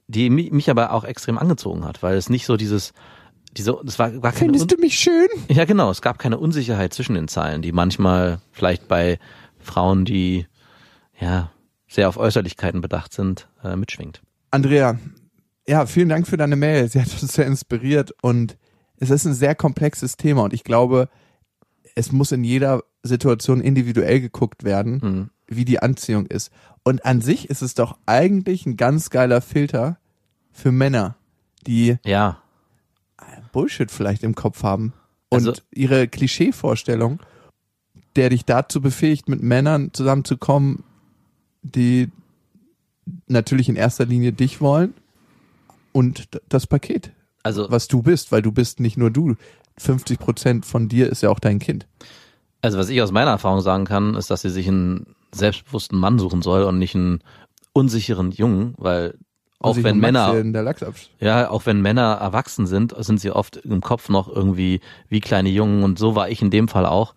[0.06, 2.92] die mi- mich aber auch extrem angezogen hat, weil es nicht so dieses
[3.56, 5.26] diese, es war, war keine Findest du mich schön?
[5.48, 5.90] Ja, genau.
[5.90, 9.18] Es gab keine Unsicherheit zwischen den Zeilen, die manchmal vielleicht bei
[9.58, 10.46] Frauen, die
[11.18, 11.50] ja
[11.88, 14.20] sehr auf Äußerlichkeiten bedacht sind, äh, mitschwingt.
[14.50, 14.98] Andrea,
[15.66, 16.88] ja, vielen Dank für deine Mail.
[16.88, 18.56] Sie hat uns sehr inspiriert und
[18.98, 21.08] es ist ein sehr komplexes Thema und ich glaube,
[21.98, 25.30] es muss in jeder Situation individuell geguckt werden, Mhm.
[25.48, 26.52] wie die Anziehung ist.
[26.84, 29.98] Und an sich ist es doch eigentlich ein ganz geiler Filter
[30.52, 31.16] für Männer,
[31.66, 32.40] die Ja,
[33.52, 34.92] Bullshit vielleicht im Kopf haben
[35.28, 37.18] und Also- ihre Klischeevorstellung,
[38.14, 40.84] der dich dazu befähigt, mit Männern zusammenzukommen,
[41.62, 42.10] die
[43.26, 44.94] natürlich in erster Linie dich wollen
[45.92, 47.10] und das Paket,
[47.42, 49.34] also was du bist, weil du bist nicht nur du.
[49.78, 51.86] 50 Prozent von dir ist ja auch dein Kind.
[52.60, 56.18] Also was ich aus meiner Erfahrung sagen kann, ist, dass sie sich einen selbstbewussten Mann
[56.18, 57.20] suchen soll und nicht einen
[57.72, 59.14] unsicheren Jungen, weil
[59.60, 60.34] auch wenn Männer,
[61.18, 65.48] ja, auch wenn Männer erwachsen sind, sind sie oft im Kopf noch irgendwie wie kleine
[65.48, 67.14] Jungen und so war ich in dem Fall auch.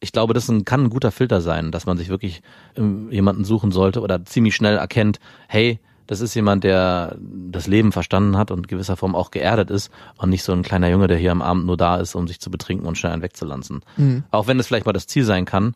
[0.00, 2.42] Ich glaube, das kann ein guter Filter sein, dass man sich wirklich
[2.76, 7.92] ähm, jemanden suchen sollte oder ziemlich schnell erkennt, hey, das ist jemand, der das Leben
[7.92, 11.16] verstanden hat und gewisser Form auch geerdet ist und nicht so ein kleiner Junge, der
[11.16, 13.82] hier am Abend nur da ist, um sich zu betrinken und schnell einen wegzulanzen.
[14.30, 15.74] Auch wenn es vielleicht mal das Ziel sein kann,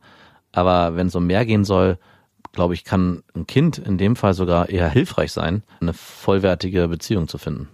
[0.53, 1.99] aber wenn es um mehr gehen soll,
[2.53, 7.29] glaube ich, kann ein Kind in dem Fall sogar eher hilfreich sein, eine vollwertige Beziehung
[7.29, 7.69] zu finden.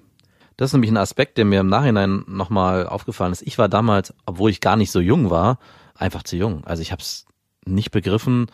[0.56, 3.42] Das ist nämlich ein Aspekt, der mir im Nachhinein nochmal aufgefallen ist.
[3.42, 5.58] Ich war damals, obwohl ich gar nicht so jung war,
[5.94, 6.64] einfach zu jung.
[6.64, 7.26] Also ich habe es
[7.64, 8.46] nicht begriffen,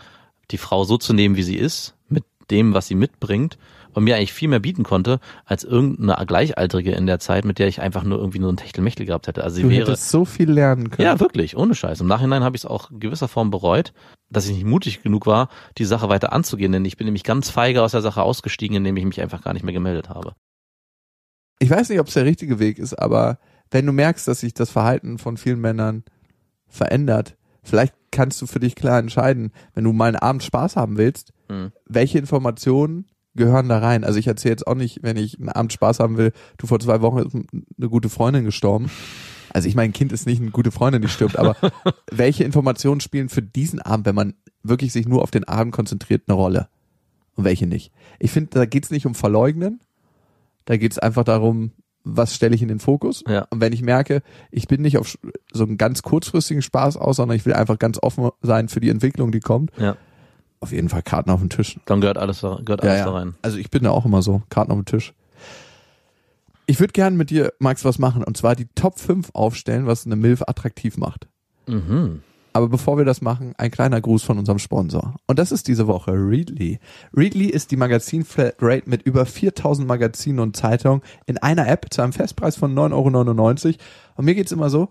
[0.51, 3.59] die Frau so zu nehmen, wie sie ist, mit dem, was sie mitbringt
[3.95, 7.69] und mir eigentlich viel mehr bieten konnte, als irgendeine Gleichaltrige in der Zeit, mit der
[7.69, 9.43] ich einfach nur irgendwie nur ein Techtelmechtel gehabt hätte.
[9.43, 11.07] Also sie Du wäre hättest so viel lernen können.
[11.07, 12.01] ja, wirklich, ohne Scheiß.
[12.01, 13.93] Im Nachhinein habe ich es auch in gewisser Form bereut,
[14.31, 17.49] dass ich nicht mutig genug war, die Sache weiter anzugehen, denn ich bin nämlich ganz
[17.51, 20.35] feige aus der Sache ausgestiegen, indem ich mich einfach gar nicht mehr gemeldet habe.
[21.59, 23.39] ich weiß nicht, ob es der richtige Weg ist, aber
[23.71, 26.05] wenn du merkst, dass sich das Verhalten von vielen Männern
[26.67, 30.97] verändert, vielleicht kannst du für dich klar entscheiden, wenn du mal einen Abend Spaß haben
[30.99, 31.73] willst, Hm.
[31.87, 34.05] welche Informationen gehören da rein.
[34.05, 36.81] Also ich erzähle jetzt auch nicht, wenn ich einen Abend Spaß haben will, du vor
[36.81, 38.91] zwei Wochen ist eine gute Freundin gestorben.
[39.51, 41.57] Also ich meine, ein Kind ist nicht eine gute Freundin, die stirbt, aber
[42.11, 46.25] welche Informationen spielen für diesen Abend, wenn man wirklich sich nur auf den Abend konzentriert,
[46.27, 46.69] eine Rolle?
[47.35, 47.93] Und welche nicht?
[48.19, 49.81] Ich finde, da geht's nicht um Verleugnen,
[50.65, 53.23] da geht's einfach darum, was stelle ich in den Fokus.
[53.29, 53.47] Ja.
[53.51, 55.17] Und wenn ich merke, ich bin nicht auf
[55.53, 58.89] so einen ganz kurzfristigen Spaß aus, sondern ich will einfach ganz offen sein für die
[58.89, 59.97] Entwicklung, die kommt, Ja.
[60.61, 61.79] Auf jeden Fall Karten auf den Tisch.
[61.87, 63.07] Dann gehört alles da, gehört Ja, alles ja.
[63.07, 63.35] da rein.
[63.43, 65.13] Also ich bin da auch immer so, Karten auf den Tisch.
[66.67, 68.23] Ich würde gerne mit dir, Max, was machen.
[68.23, 71.27] Und zwar die Top 5 aufstellen, was eine MILF attraktiv macht.
[71.67, 72.23] Mhm.
[72.53, 75.15] Aber bevor wir das machen, ein kleiner Gruß von unserem Sponsor.
[75.27, 76.81] Und das ist diese Woche Readly.
[77.17, 82.13] Readly ist die Magazin-Flatrate mit über 4000 Magazinen und Zeitungen in einer App zu einem
[82.13, 83.77] Festpreis von 9,99 Euro.
[84.17, 84.89] Und mir geht's immer so,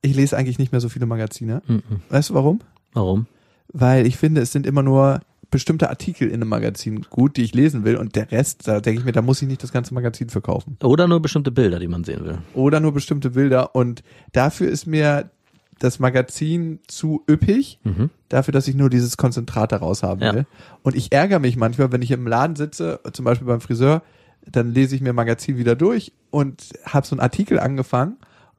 [0.00, 1.62] ich lese eigentlich nicht mehr so viele Magazine.
[1.66, 1.82] Mhm.
[2.08, 2.60] Weißt du warum?
[2.92, 3.26] Warum?
[3.72, 7.54] Weil ich finde, es sind immer nur bestimmte Artikel in einem Magazin gut, die ich
[7.54, 7.96] lesen will.
[7.96, 10.76] Und der Rest, da denke ich mir, da muss ich nicht das ganze Magazin verkaufen.
[10.82, 12.38] Oder nur bestimmte Bilder, die man sehen will.
[12.54, 13.74] Oder nur bestimmte Bilder.
[13.74, 14.02] Und
[14.32, 15.30] dafür ist mir
[15.78, 18.10] das Magazin zu üppig, Mhm.
[18.28, 20.34] dafür, dass ich nur dieses Konzentrat daraus haben Ja.
[20.34, 20.46] will.
[20.82, 24.02] Und ich ärgere mich manchmal, wenn ich im Laden sitze, zum Beispiel beim Friseur,
[24.50, 28.16] dann lese ich mir Magazin wieder durch und habe so einen Artikel angefangen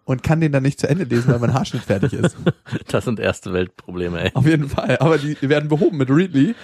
[0.10, 2.36] und kann den dann nicht zu Ende lesen, weil mein Haarschnitt fertig ist.
[2.88, 4.32] Das sind erste Weltprobleme, ey.
[4.34, 4.98] Auf jeden Fall.
[4.98, 6.56] Aber die werden behoben mit Readly.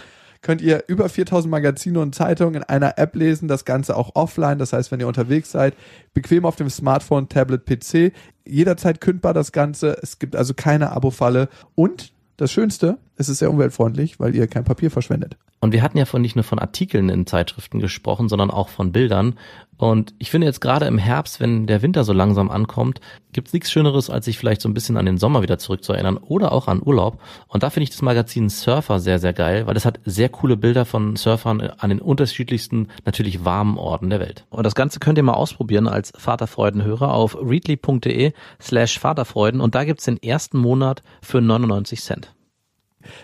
[0.42, 4.58] Könnt ihr über 4000 Magazine und Zeitungen in einer App lesen, das Ganze auch offline.
[4.58, 5.76] Das heißt, wenn ihr unterwegs seid,
[6.16, 8.14] bequem auf dem Smartphone, Tablet, PC,
[8.48, 9.96] jederzeit kündbar das Ganze.
[10.02, 11.48] Es gibt also keine Abo-Falle.
[11.76, 15.38] Und das Schönste, es ist sehr umweltfreundlich, weil ihr kein Papier verschwendet.
[15.60, 18.92] Und wir hatten ja von nicht nur von Artikeln in Zeitschriften gesprochen, sondern auch von
[18.92, 19.36] Bildern.
[19.78, 23.02] Und ich finde jetzt gerade im Herbst, wenn der Winter so langsam ankommt,
[23.34, 26.54] gibt's nichts Schöneres, als sich vielleicht so ein bisschen an den Sommer wieder zurückzuerinnern oder
[26.54, 27.20] auch an Urlaub.
[27.48, 30.56] Und da finde ich das Magazin Surfer sehr, sehr geil, weil es hat sehr coole
[30.56, 34.46] Bilder von Surfern an den unterschiedlichsten, natürlich warmen Orten der Welt.
[34.50, 39.60] Und das Ganze könnt ihr mal ausprobieren als Vaterfreudenhörer auf readly.de slash Vaterfreuden.
[39.60, 42.34] Und da gibt's den ersten Monat für 99 Cent.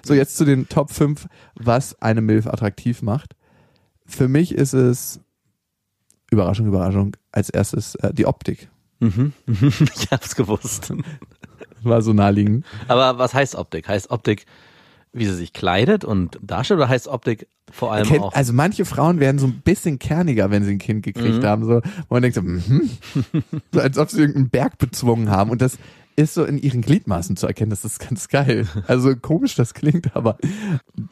[0.04, 3.36] So, jetzt zu den Top 5, was eine MILF attraktiv macht.
[4.06, 5.22] Für mich ist es,
[6.32, 8.70] Überraschung, Überraschung, als erstes äh, die Optik.
[9.00, 9.34] Mhm.
[9.48, 10.94] ich hab's gewusst.
[11.84, 12.66] War so naheliegend.
[12.88, 13.88] Aber was heißt Optik?
[13.88, 14.46] Heißt Optik,
[15.14, 18.34] wie sie sich kleidet und darstellt oder heißt Optik vor allem Kennt, auch?
[18.34, 21.46] also manche Frauen werden so ein bisschen kerniger, wenn sie ein Kind gekriegt Mhm.
[21.46, 22.90] haben, so, wo man denkt so, mhm.
[23.74, 25.78] so als ob sie irgendeinen Berg bezwungen haben und das
[26.18, 28.68] ist so in ihren Gliedmaßen zu erkennen, das ist ganz geil.
[28.88, 30.38] Also komisch das klingt, aber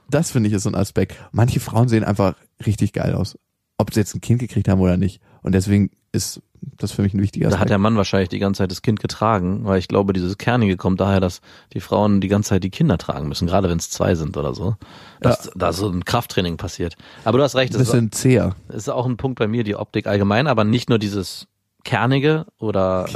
[0.09, 1.15] das finde ich ist so ein Aspekt.
[1.31, 3.37] Manche Frauen sehen einfach richtig geil aus,
[3.79, 6.41] ob sie jetzt ein Kind gekriegt haben oder nicht und deswegen ist
[6.77, 7.61] das ist für mich ein wichtiger Da Aspekt.
[7.61, 10.75] hat der Mann wahrscheinlich die ganze Zeit das Kind getragen, weil ich glaube, dieses Kernige
[10.75, 11.39] kommt daher, dass
[11.73, 14.53] die Frauen die ganze Zeit die Kinder tragen müssen, gerade wenn es zwei sind oder
[14.53, 14.75] so.
[15.21, 16.95] Dass da so ein Krafttraining passiert.
[17.23, 18.57] Aber du hast recht, das ist, bisschen zäher.
[18.67, 21.47] ist auch ein Punkt bei mir, die Optik allgemein, aber nicht nur dieses
[21.85, 23.07] Kernige oder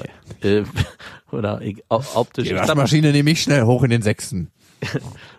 [0.41, 0.63] äh,
[1.33, 4.51] oder e- op- optisch, Die Waschmaschine nehme ich schnell hoch in den Sechsten.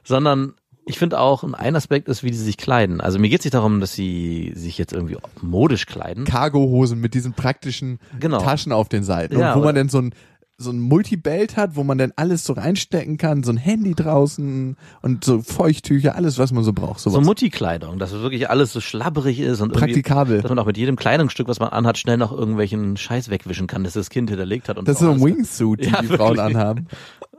[0.04, 0.52] sondern
[0.86, 3.00] ich finde auch, ein Aspekt ist, wie sie sich kleiden.
[3.00, 6.24] Also mir geht es nicht darum, dass sie sich jetzt irgendwie modisch kleiden.
[6.24, 8.38] Cargohosen mit diesen praktischen Genau.
[8.38, 9.38] Taschen auf den Seiten.
[9.38, 10.14] Ja, und wo man dann so ein
[10.56, 14.76] so ein Multibelt hat, wo man dann alles so reinstecken kann, so ein Handy draußen
[15.02, 17.00] und so Feuchttücher, alles, was man so braucht.
[17.00, 17.14] Sowas.
[17.14, 20.42] So Mutti-Kleidung, dass wirklich alles so schlabberig ist und Praktikabel.
[20.42, 23.82] dass man auch mit jedem Kleidungsstück, was man anhat, schnell noch irgendwelchen Scheiß wegwischen kann,
[23.82, 24.78] dass das Kind hinterlegt hat.
[24.78, 25.20] Und das ist so ein.
[25.20, 26.56] Wingsuit, die Ja, die Frauen wirklich.
[26.56, 26.86] anhaben.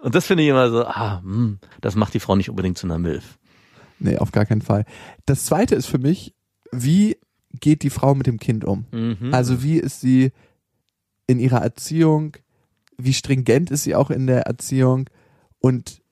[0.06, 2.86] Und das finde ich immer so, ah, hm, das macht die Frau nicht unbedingt zu
[2.86, 3.40] einer Milf.
[3.98, 4.86] Nee, auf gar keinen Fall.
[5.26, 6.36] Das zweite ist für mich,
[6.72, 7.18] wie
[7.60, 8.86] geht die Frau mit dem Kind um?
[8.92, 9.34] Mhm.
[9.34, 10.32] Also wie ist sie
[11.26, 12.38] in ihrer Erziehung?
[13.00, 15.10] Wie stringent ist sie auch in der Erziehung?
[15.58, 16.04] Und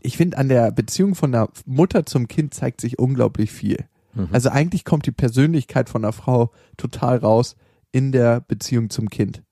[0.00, 3.84] ich finde, an der Beziehung von der Mutter zum Kind zeigt sich unglaublich viel.
[4.14, 4.28] Mhm.
[4.32, 7.56] Also eigentlich kommt die Persönlichkeit von der Frau total raus
[7.90, 9.42] in der Beziehung zum Kind.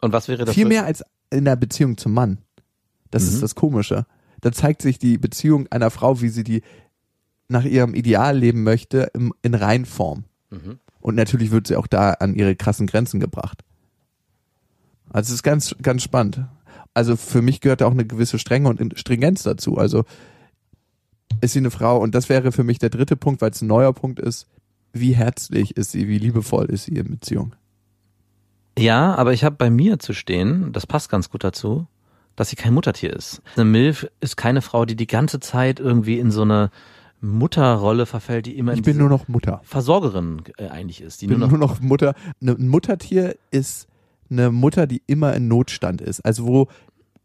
[0.00, 0.54] Und was wäre das?
[0.54, 2.38] Viel mehr als in der Beziehung zum Mann.
[3.10, 3.28] Das Mhm.
[3.30, 4.06] ist das Komische.
[4.40, 6.62] Da zeigt sich die Beziehung einer Frau, wie sie die
[7.48, 10.24] nach ihrem Ideal leben möchte, im, in Reinform.
[10.50, 10.78] Mhm.
[11.00, 13.64] Und natürlich wird sie auch da an ihre krassen Grenzen gebracht.
[15.10, 16.42] Also es ist ganz, ganz spannend.
[16.94, 19.78] Also für mich gehört da auch eine gewisse Strenge und Stringenz dazu.
[19.78, 20.04] Also
[21.40, 23.68] ist sie eine Frau und das wäre für mich der dritte Punkt, weil es ein
[23.68, 24.46] neuer Punkt ist.
[24.92, 27.54] Wie herzlich ist sie, wie liebevoll ist sie in Beziehung?
[28.78, 31.86] Ja, aber ich habe bei mir zu stehen, das passt ganz gut dazu,
[32.38, 33.42] dass sie kein Muttertier ist.
[33.56, 36.70] Eine Milf ist keine Frau, die die ganze Zeit irgendwie in so eine
[37.20, 39.60] Mutterrolle verfällt, die immer Ich in bin nur noch Mutter.
[39.64, 41.20] Versorgerin äh, eigentlich ist.
[41.20, 42.14] Die Ich bin nur nur noch, noch Mutter.
[42.40, 43.88] Ein Muttertier ist
[44.30, 46.20] eine Mutter, die immer in Notstand ist.
[46.24, 46.68] Also wo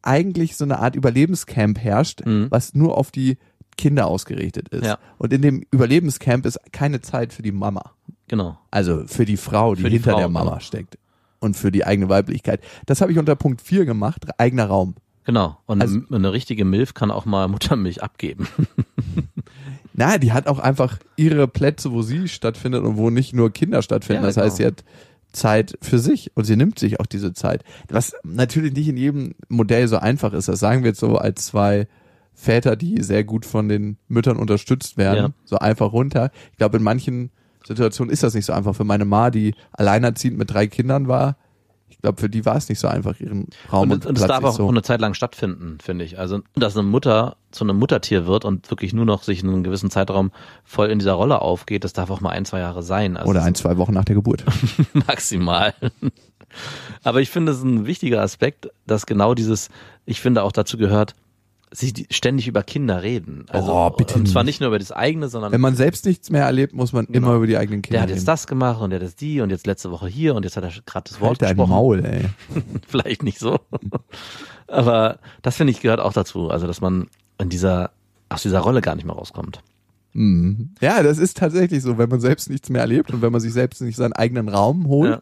[0.01, 2.47] eigentlich so eine Art Überlebenscamp herrscht, Mhm.
[2.49, 3.37] was nur auf die
[3.77, 4.85] Kinder ausgerichtet ist.
[4.85, 4.97] Ja.
[5.17, 7.91] Und in dem Überlebenscamp ist keine Zeit für die Mama.
[8.27, 8.57] genau.
[8.71, 10.59] Also für die Frau, die, Für die hinter Frau, der Mama genau.
[10.59, 10.97] steckt.
[11.43, 12.61] Und für die eigene Weiblichkeit.
[12.85, 14.95] Das habe ich unter Punkt 4 gemacht, eigener Raum.
[15.25, 15.57] Genau.
[15.65, 18.47] Und Also- eine richtige Milf kann auch mal Muttermilch abgeben.
[19.93, 23.81] Na, die hat auch einfach ihre Plätze, wo sie stattfindet und wo nicht nur Kinder
[23.81, 24.23] stattfinden.
[24.23, 24.77] Ja, das heißt, sie genau.
[24.77, 24.85] hat
[25.33, 27.63] Zeit für sich und sie nimmt sich auch diese Zeit.
[27.89, 30.47] Was natürlich nicht in jedem Modell so einfach ist.
[30.47, 31.87] Das sagen wir jetzt so als zwei
[32.33, 35.17] Väter, die sehr gut von den Müttern unterstützt werden.
[35.17, 35.33] Ja.
[35.45, 36.31] So einfach runter.
[36.51, 37.31] Ich glaube, in manchen
[37.65, 38.75] Situationen ist das nicht so einfach.
[38.75, 41.37] Für meine Ma, die alleinerziehend mit drei Kindern war,
[41.93, 44.25] ich glaube, für die war es nicht so einfach, ihren Raum und, Und, und es
[44.25, 44.69] Platz darf sich auch so.
[44.69, 46.19] eine Zeit lang stattfinden, finde ich.
[46.19, 49.63] Also, dass eine Mutter zu einem Muttertier wird und wirklich nur noch sich in einem
[49.63, 50.31] gewissen Zeitraum
[50.63, 53.15] voll in dieser Rolle aufgeht, das darf auch mal ein, zwei Jahre sein.
[53.15, 54.43] Also Oder ein, zwei Wochen nach der Geburt.
[54.93, 55.73] maximal.
[57.03, 59.69] Aber ich finde es ist ein wichtiger Aspekt, dass genau dieses,
[60.05, 61.15] ich finde auch dazu gehört,
[61.75, 63.45] sie ständig über Kinder reden.
[63.49, 64.59] Also, Oh, bitte und zwar nicht.
[64.61, 67.27] nur über das eigene, sondern Wenn man selbst nichts mehr erlebt, muss man Genau.
[67.29, 68.17] immer über die eigenen Kinder der hat reden.
[68.19, 70.55] jetzt das gemacht und der hat jetzt die und jetzt letzte Woche hier und jetzt
[70.55, 71.69] hat er gerade das Wort Halt gesprochen.
[71.71, 72.25] Maul, ey.
[72.87, 73.59] Vielleicht nicht so.
[74.67, 76.49] Aber das finde ich gehört auch dazu.
[76.49, 77.07] Also, dass man
[77.39, 77.91] in dieser,
[78.29, 79.61] aus dieser Rolle gar nicht mehr rauskommt.
[80.13, 80.69] Mhm.
[80.79, 83.51] Ja, das ist tatsächlich so, wenn man selbst nichts mehr erlebt und wenn man sich
[83.53, 85.21] selbst nicht seinen eigenen Raum holt, Ja.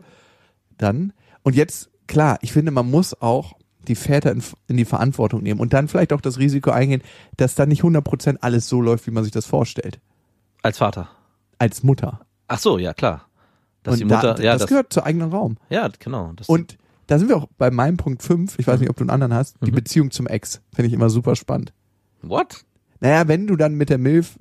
[0.78, 1.14] dann.
[1.44, 3.54] Und jetzt, klar, ich finde, man muss auch
[3.88, 7.02] die Väter in, in die Verantwortung nehmen und dann vielleicht auch das Risiko eingehen,
[7.38, 10.00] dass dann nicht 100% alles so läuft, wie man sich das vorstellt.
[10.62, 11.10] Als Vater.
[11.58, 12.22] Als Mutter.
[12.48, 13.28] Ach so, ja, klar.
[13.84, 15.58] Dass und die Mutter, da, ja, das, das, gehört zu eigenen Raum.
[15.70, 16.34] ja, genau.
[16.48, 19.10] Und da sind wir auch bei meinem Punkt 5, ich weiß nicht, ob du einen
[19.10, 20.62] anderen hast, die Beziehung zum Ex.
[20.74, 21.74] Finde ich immer super spannend.
[22.22, 22.64] what?
[23.00, 24.38] Naja, wenn du dann mit der Milf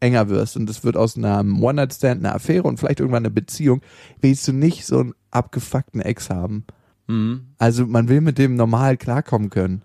[0.00, 3.82] enger wirst und es wird aus einem One-Night-Stand eine Affäre und vielleicht irgendwann eine Beziehung,
[4.20, 6.64] willst du nicht so einen abgefuckten Ex haben.
[7.06, 7.46] Mhm.
[7.58, 9.82] Also man will mit dem normal klarkommen können.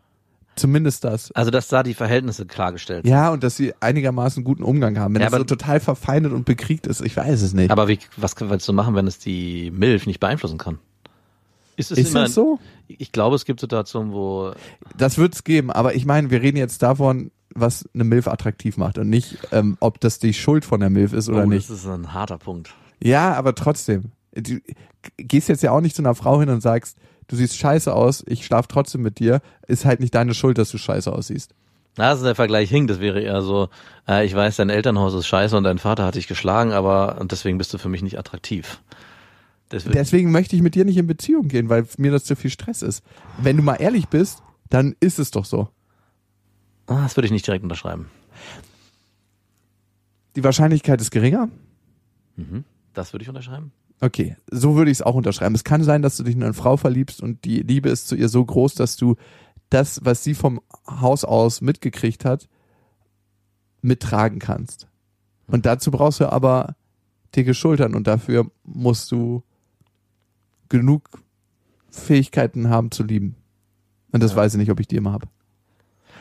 [0.55, 1.31] Zumindest das.
[1.31, 3.12] Also, dass da die Verhältnisse klargestellt sind.
[3.12, 5.15] Ja, und dass sie einigermaßen guten Umgang haben.
[5.15, 7.71] Wenn Ja, das so total verfeindet und bekriegt ist, ich weiß es nicht.
[7.71, 10.79] Aber wie, was willst du machen, wenn es die Milf nicht beeinflussen kann?
[11.77, 12.60] Ist es ist immer, das so?
[12.88, 14.51] Ich glaube, es gibt Situationen, wo,
[14.97, 18.97] Das wird's geben, aber ich meine, wir reden jetzt davon, was eine Milf attraktiv macht
[18.97, 21.69] und nicht, ähm, ob das die Schuld von der Milf ist oder oh, nicht.
[21.69, 22.73] das ist ein harter Punkt.
[23.01, 24.12] Ja, aber trotzdem.
[24.33, 24.59] Du
[25.17, 28.23] gehst jetzt ja auch nicht zu einer Frau hin und sagst, du siehst scheiße aus,
[28.27, 29.41] ich schlaf trotzdem mit dir.
[29.67, 31.53] Ist halt nicht deine Schuld, dass du scheiße aussiehst.
[31.97, 33.67] Na, also der Vergleich hinkt, das wäre eher so,
[34.07, 37.34] äh, ich weiß, dein Elternhaus ist scheiße und dein Vater hat dich geschlagen, aber und
[37.34, 38.82] deswegen bist du für mich nicht attraktiv.
[39.67, 42.36] Das wird, Deswegen möchte ich mit dir nicht in Beziehung gehen, weil mir das zu
[42.36, 43.03] viel Stress ist.
[43.41, 45.69] Wenn du mal ehrlich bist, dann ist es doch so.
[46.88, 48.07] ah, das würde ich nicht direkt unterschreiben.
[50.36, 51.49] Die Wahrscheinlichkeit ist geringer.
[52.38, 52.63] Mhm.
[52.93, 53.71] Das würde ich unterschreiben.
[54.04, 55.54] Okay, so würde ich es auch unterschreiben.
[55.54, 58.16] Es kann sein, dass du dich in eine Frau verliebst und die Liebe ist zu
[58.16, 59.16] ihr so groß, dass du
[59.70, 62.49] das, was sie vom Haus aus mitgekriegt hat,
[63.82, 64.88] mittragen kannst.
[65.47, 66.76] Und dazu brauchst du aber
[67.36, 69.43] dicke Schultern und dafür musst du
[70.70, 71.10] genug
[71.89, 73.36] Fähigkeiten haben zu lieben.
[74.12, 74.38] Und das Ja.
[74.38, 75.28] weiß ich nicht, ob ich die immer habe.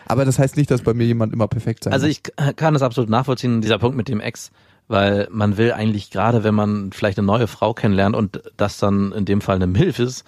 [0.06, 2.22] Aber das heißt nicht, dass bei mir jemand immer perfekt sein Also ich
[2.56, 4.50] kann das absolut nachvollziehen, dieser Punkt mit dem Ex,
[4.90, 9.12] weil man will eigentlich gerade, wenn man vielleicht eine neue Frau kennenlernt und das dann
[9.12, 10.24] in dem Fall eine Milf ist,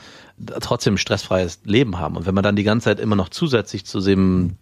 [0.61, 2.17] trotzdem ein stressfreies Leben haben.
[2.17, 4.59] Und wenn man dann die ganze Zeit immer noch zusätzlich zu dem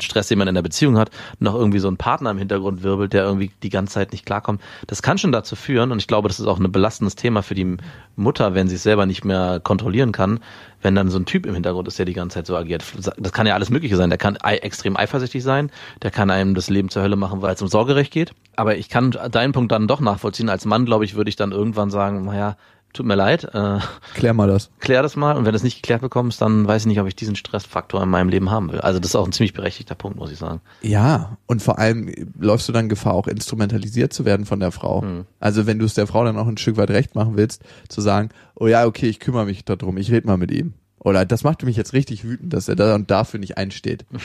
[0.00, 3.12] Stress, den man in der Beziehung hat, noch irgendwie so einen Partner im Hintergrund wirbelt,
[3.12, 4.60] der irgendwie die ganze Zeit nicht klarkommt.
[4.86, 7.54] Das kann schon dazu führen, und ich glaube, das ist auch ein belastendes Thema für
[7.54, 7.76] die
[8.16, 10.40] Mutter, wenn sie es selber nicht mehr kontrollieren kann,
[10.82, 12.84] wenn dann so ein Typ im Hintergrund ist, der die ganze Zeit so agiert.
[13.16, 14.10] Das kann ja alles Mögliche sein.
[14.10, 15.70] Der kann extrem eifersüchtig sein,
[16.02, 18.32] der kann einem das Leben zur Hölle machen, weil es um Sorgerecht geht.
[18.54, 20.48] Aber ich kann deinen Punkt dann doch nachvollziehen.
[20.48, 22.56] Als Mann, glaube ich, würde ich dann irgendwann sagen, naja,
[22.96, 23.78] tut mir leid, äh,
[24.14, 24.70] Klär mal das.
[24.80, 27.06] klär das mal und wenn du es nicht geklärt bekommst, dann weiß ich nicht, ob
[27.06, 28.80] ich diesen Stressfaktor in meinem Leben haben will.
[28.80, 30.60] Also das ist auch ein ziemlich berechtigter Punkt, muss ich sagen.
[30.82, 35.02] Ja, und vor allem läufst du dann Gefahr, auch instrumentalisiert zu werden von der Frau.
[35.02, 35.26] Hm.
[35.40, 38.00] Also wenn du es der Frau dann auch ein Stück weit recht machen willst, zu
[38.00, 40.74] sagen, oh ja, okay, ich kümmere mich darum, ich rede mal mit ihm.
[40.98, 44.04] Oder das macht mich jetzt richtig wütend, dass er da und dafür nicht einsteht.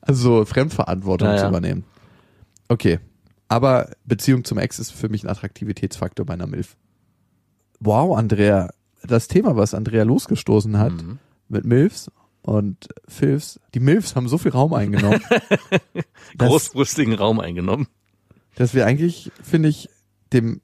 [0.00, 1.40] Also so Fremdverantwortung Ja, ja.
[1.42, 1.84] zu übernehmen.
[2.68, 2.98] Okay.
[3.48, 6.76] Aber Beziehung zum Ex ist für mich ein Attraktivitätsfaktor bei einer Milf.
[7.80, 8.70] Wow, Andrea,
[9.04, 11.18] das Thema, was Andrea losgestoßen hat Mhm.
[11.48, 12.10] mit Milfs
[12.42, 15.20] und Filfs, die Milfs haben so viel Raum eingenommen.
[16.36, 17.86] dass- Großbrüstigen Raum eingenommen.
[18.56, 19.88] dass wir eigentlich, finde ich,
[20.32, 20.60] dem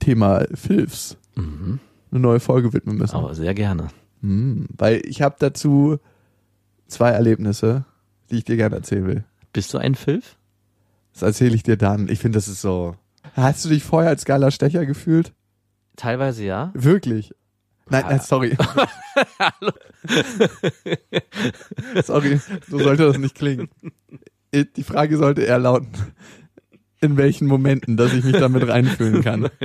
[0.00, 1.78] Thema Filfs Mhm.
[2.10, 3.14] eine neue Folge widmen müssen.
[3.14, 3.88] Aber sehr gerne.
[4.22, 5.98] Hm, weil ich habe dazu
[6.88, 7.84] zwei Erlebnisse,
[8.30, 9.24] die ich dir gerne erzählen will.
[9.52, 10.36] Bist du ein Filf?
[11.12, 12.08] Das erzähle ich dir dann.
[12.08, 12.96] Ich finde, das ist so.
[13.34, 15.32] Hast du dich vorher als geiler Stecher gefühlt?
[15.96, 16.70] Teilweise ja.
[16.74, 17.32] Wirklich?
[17.88, 18.56] Nein, nein sorry.
[22.04, 23.68] sorry, so sollte das nicht klingen.
[24.54, 25.90] Die Frage sollte eher lauten,
[27.00, 29.48] in welchen Momenten, dass ich mich damit reinfühlen kann.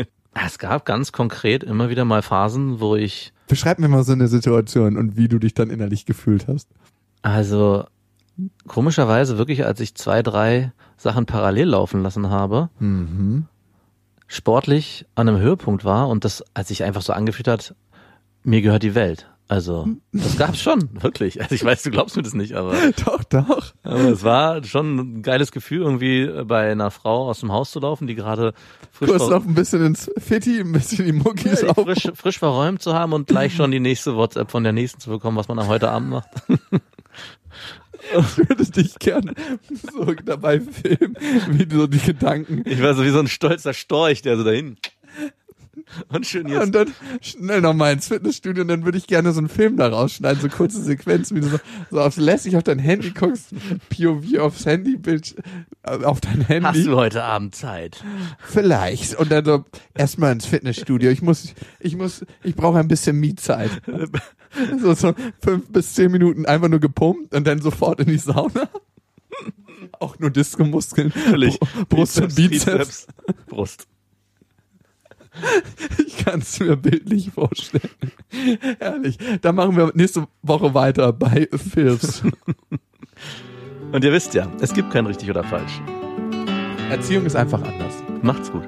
[0.46, 4.30] Es gab ganz konkret immer wieder mal Phasen, wo ich, Beschreib mir mal so eine
[4.30, 6.70] Situation und wie du dich dann innerlich gefühlt hast.
[7.22, 7.84] also
[8.66, 13.48] komischerweise wirklich, als ich zwei, drei Sachen parallel laufen lassen habe, Mhm.
[14.34, 17.76] Sportlich an einem Höhepunkt war und das, als sich einfach so angefühlt hat,
[18.44, 19.28] mir gehört die Welt.
[19.50, 21.42] Also, das gab's schon, wirklich.
[21.42, 22.74] Also ich weiß, du glaubst mir das nicht, aber,
[23.06, 23.74] Doch, doch.
[23.84, 27.82] aber es war schon ein geiles Gefühl, irgendwie bei einer Frau aus dem Haus zu
[27.82, 28.54] laufen, die gerade
[28.94, 32.08] frisch, Kurz ver- noch ein bisschen ins Fitti, ein bisschen die Muckis Ja, die frisch,
[32.16, 35.36] frisch verräumt zu haben und gleich schon die nächste WhatsApp von der nächsten zu bekommen,
[35.36, 36.30] was man am heute Abend macht.
[38.18, 39.34] Ich würde dich gern
[39.94, 41.16] so dabei filmen,
[41.50, 42.64] wie so die Gedanken.
[42.66, 44.78] Ich war so wie so ein stolzer Storch, der so dahin.
[46.10, 46.64] Und schön jetzt.
[46.64, 49.88] Und dann schnell nochmal ins Fitnessstudio und dann würde ich gerne so einen Film da
[49.88, 51.58] rausschneiden, so kurze Sequenzen, wie du so,
[51.90, 53.54] so aufs lässig auf dein Handy guckst,
[53.90, 55.36] POV aufs Handybild,
[55.84, 56.68] äh, auf dein Handy.
[56.68, 58.04] Hast du heute Abend Zeit?
[58.40, 59.16] Vielleicht.
[59.16, 61.10] Und dann so erstmal ins Fitnessstudio.
[61.10, 63.72] Ich muss, ich muss, ich brauche ein bisschen Mietzeit.
[64.80, 68.70] So, so fünf bis zehn Minuten einfach nur gepumpt und dann sofort in die Sauna.
[70.00, 71.14] Auch nur Disco-Muskeln.
[71.16, 71.60] Natürlich.
[71.60, 73.08] Br- Brust und Bizeps.
[73.48, 73.88] Brust.
[76.06, 77.90] Ich kann es mir bildlich vorstellen.
[78.80, 79.18] Herrlich.
[79.42, 82.24] Da machen wir nächste Woche weiter bei Films.
[83.92, 85.82] Und ihr wisst ja, es gibt kein richtig oder falsch.
[86.90, 87.94] Erziehung ist einfach anders.
[88.22, 88.68] Macht's gut.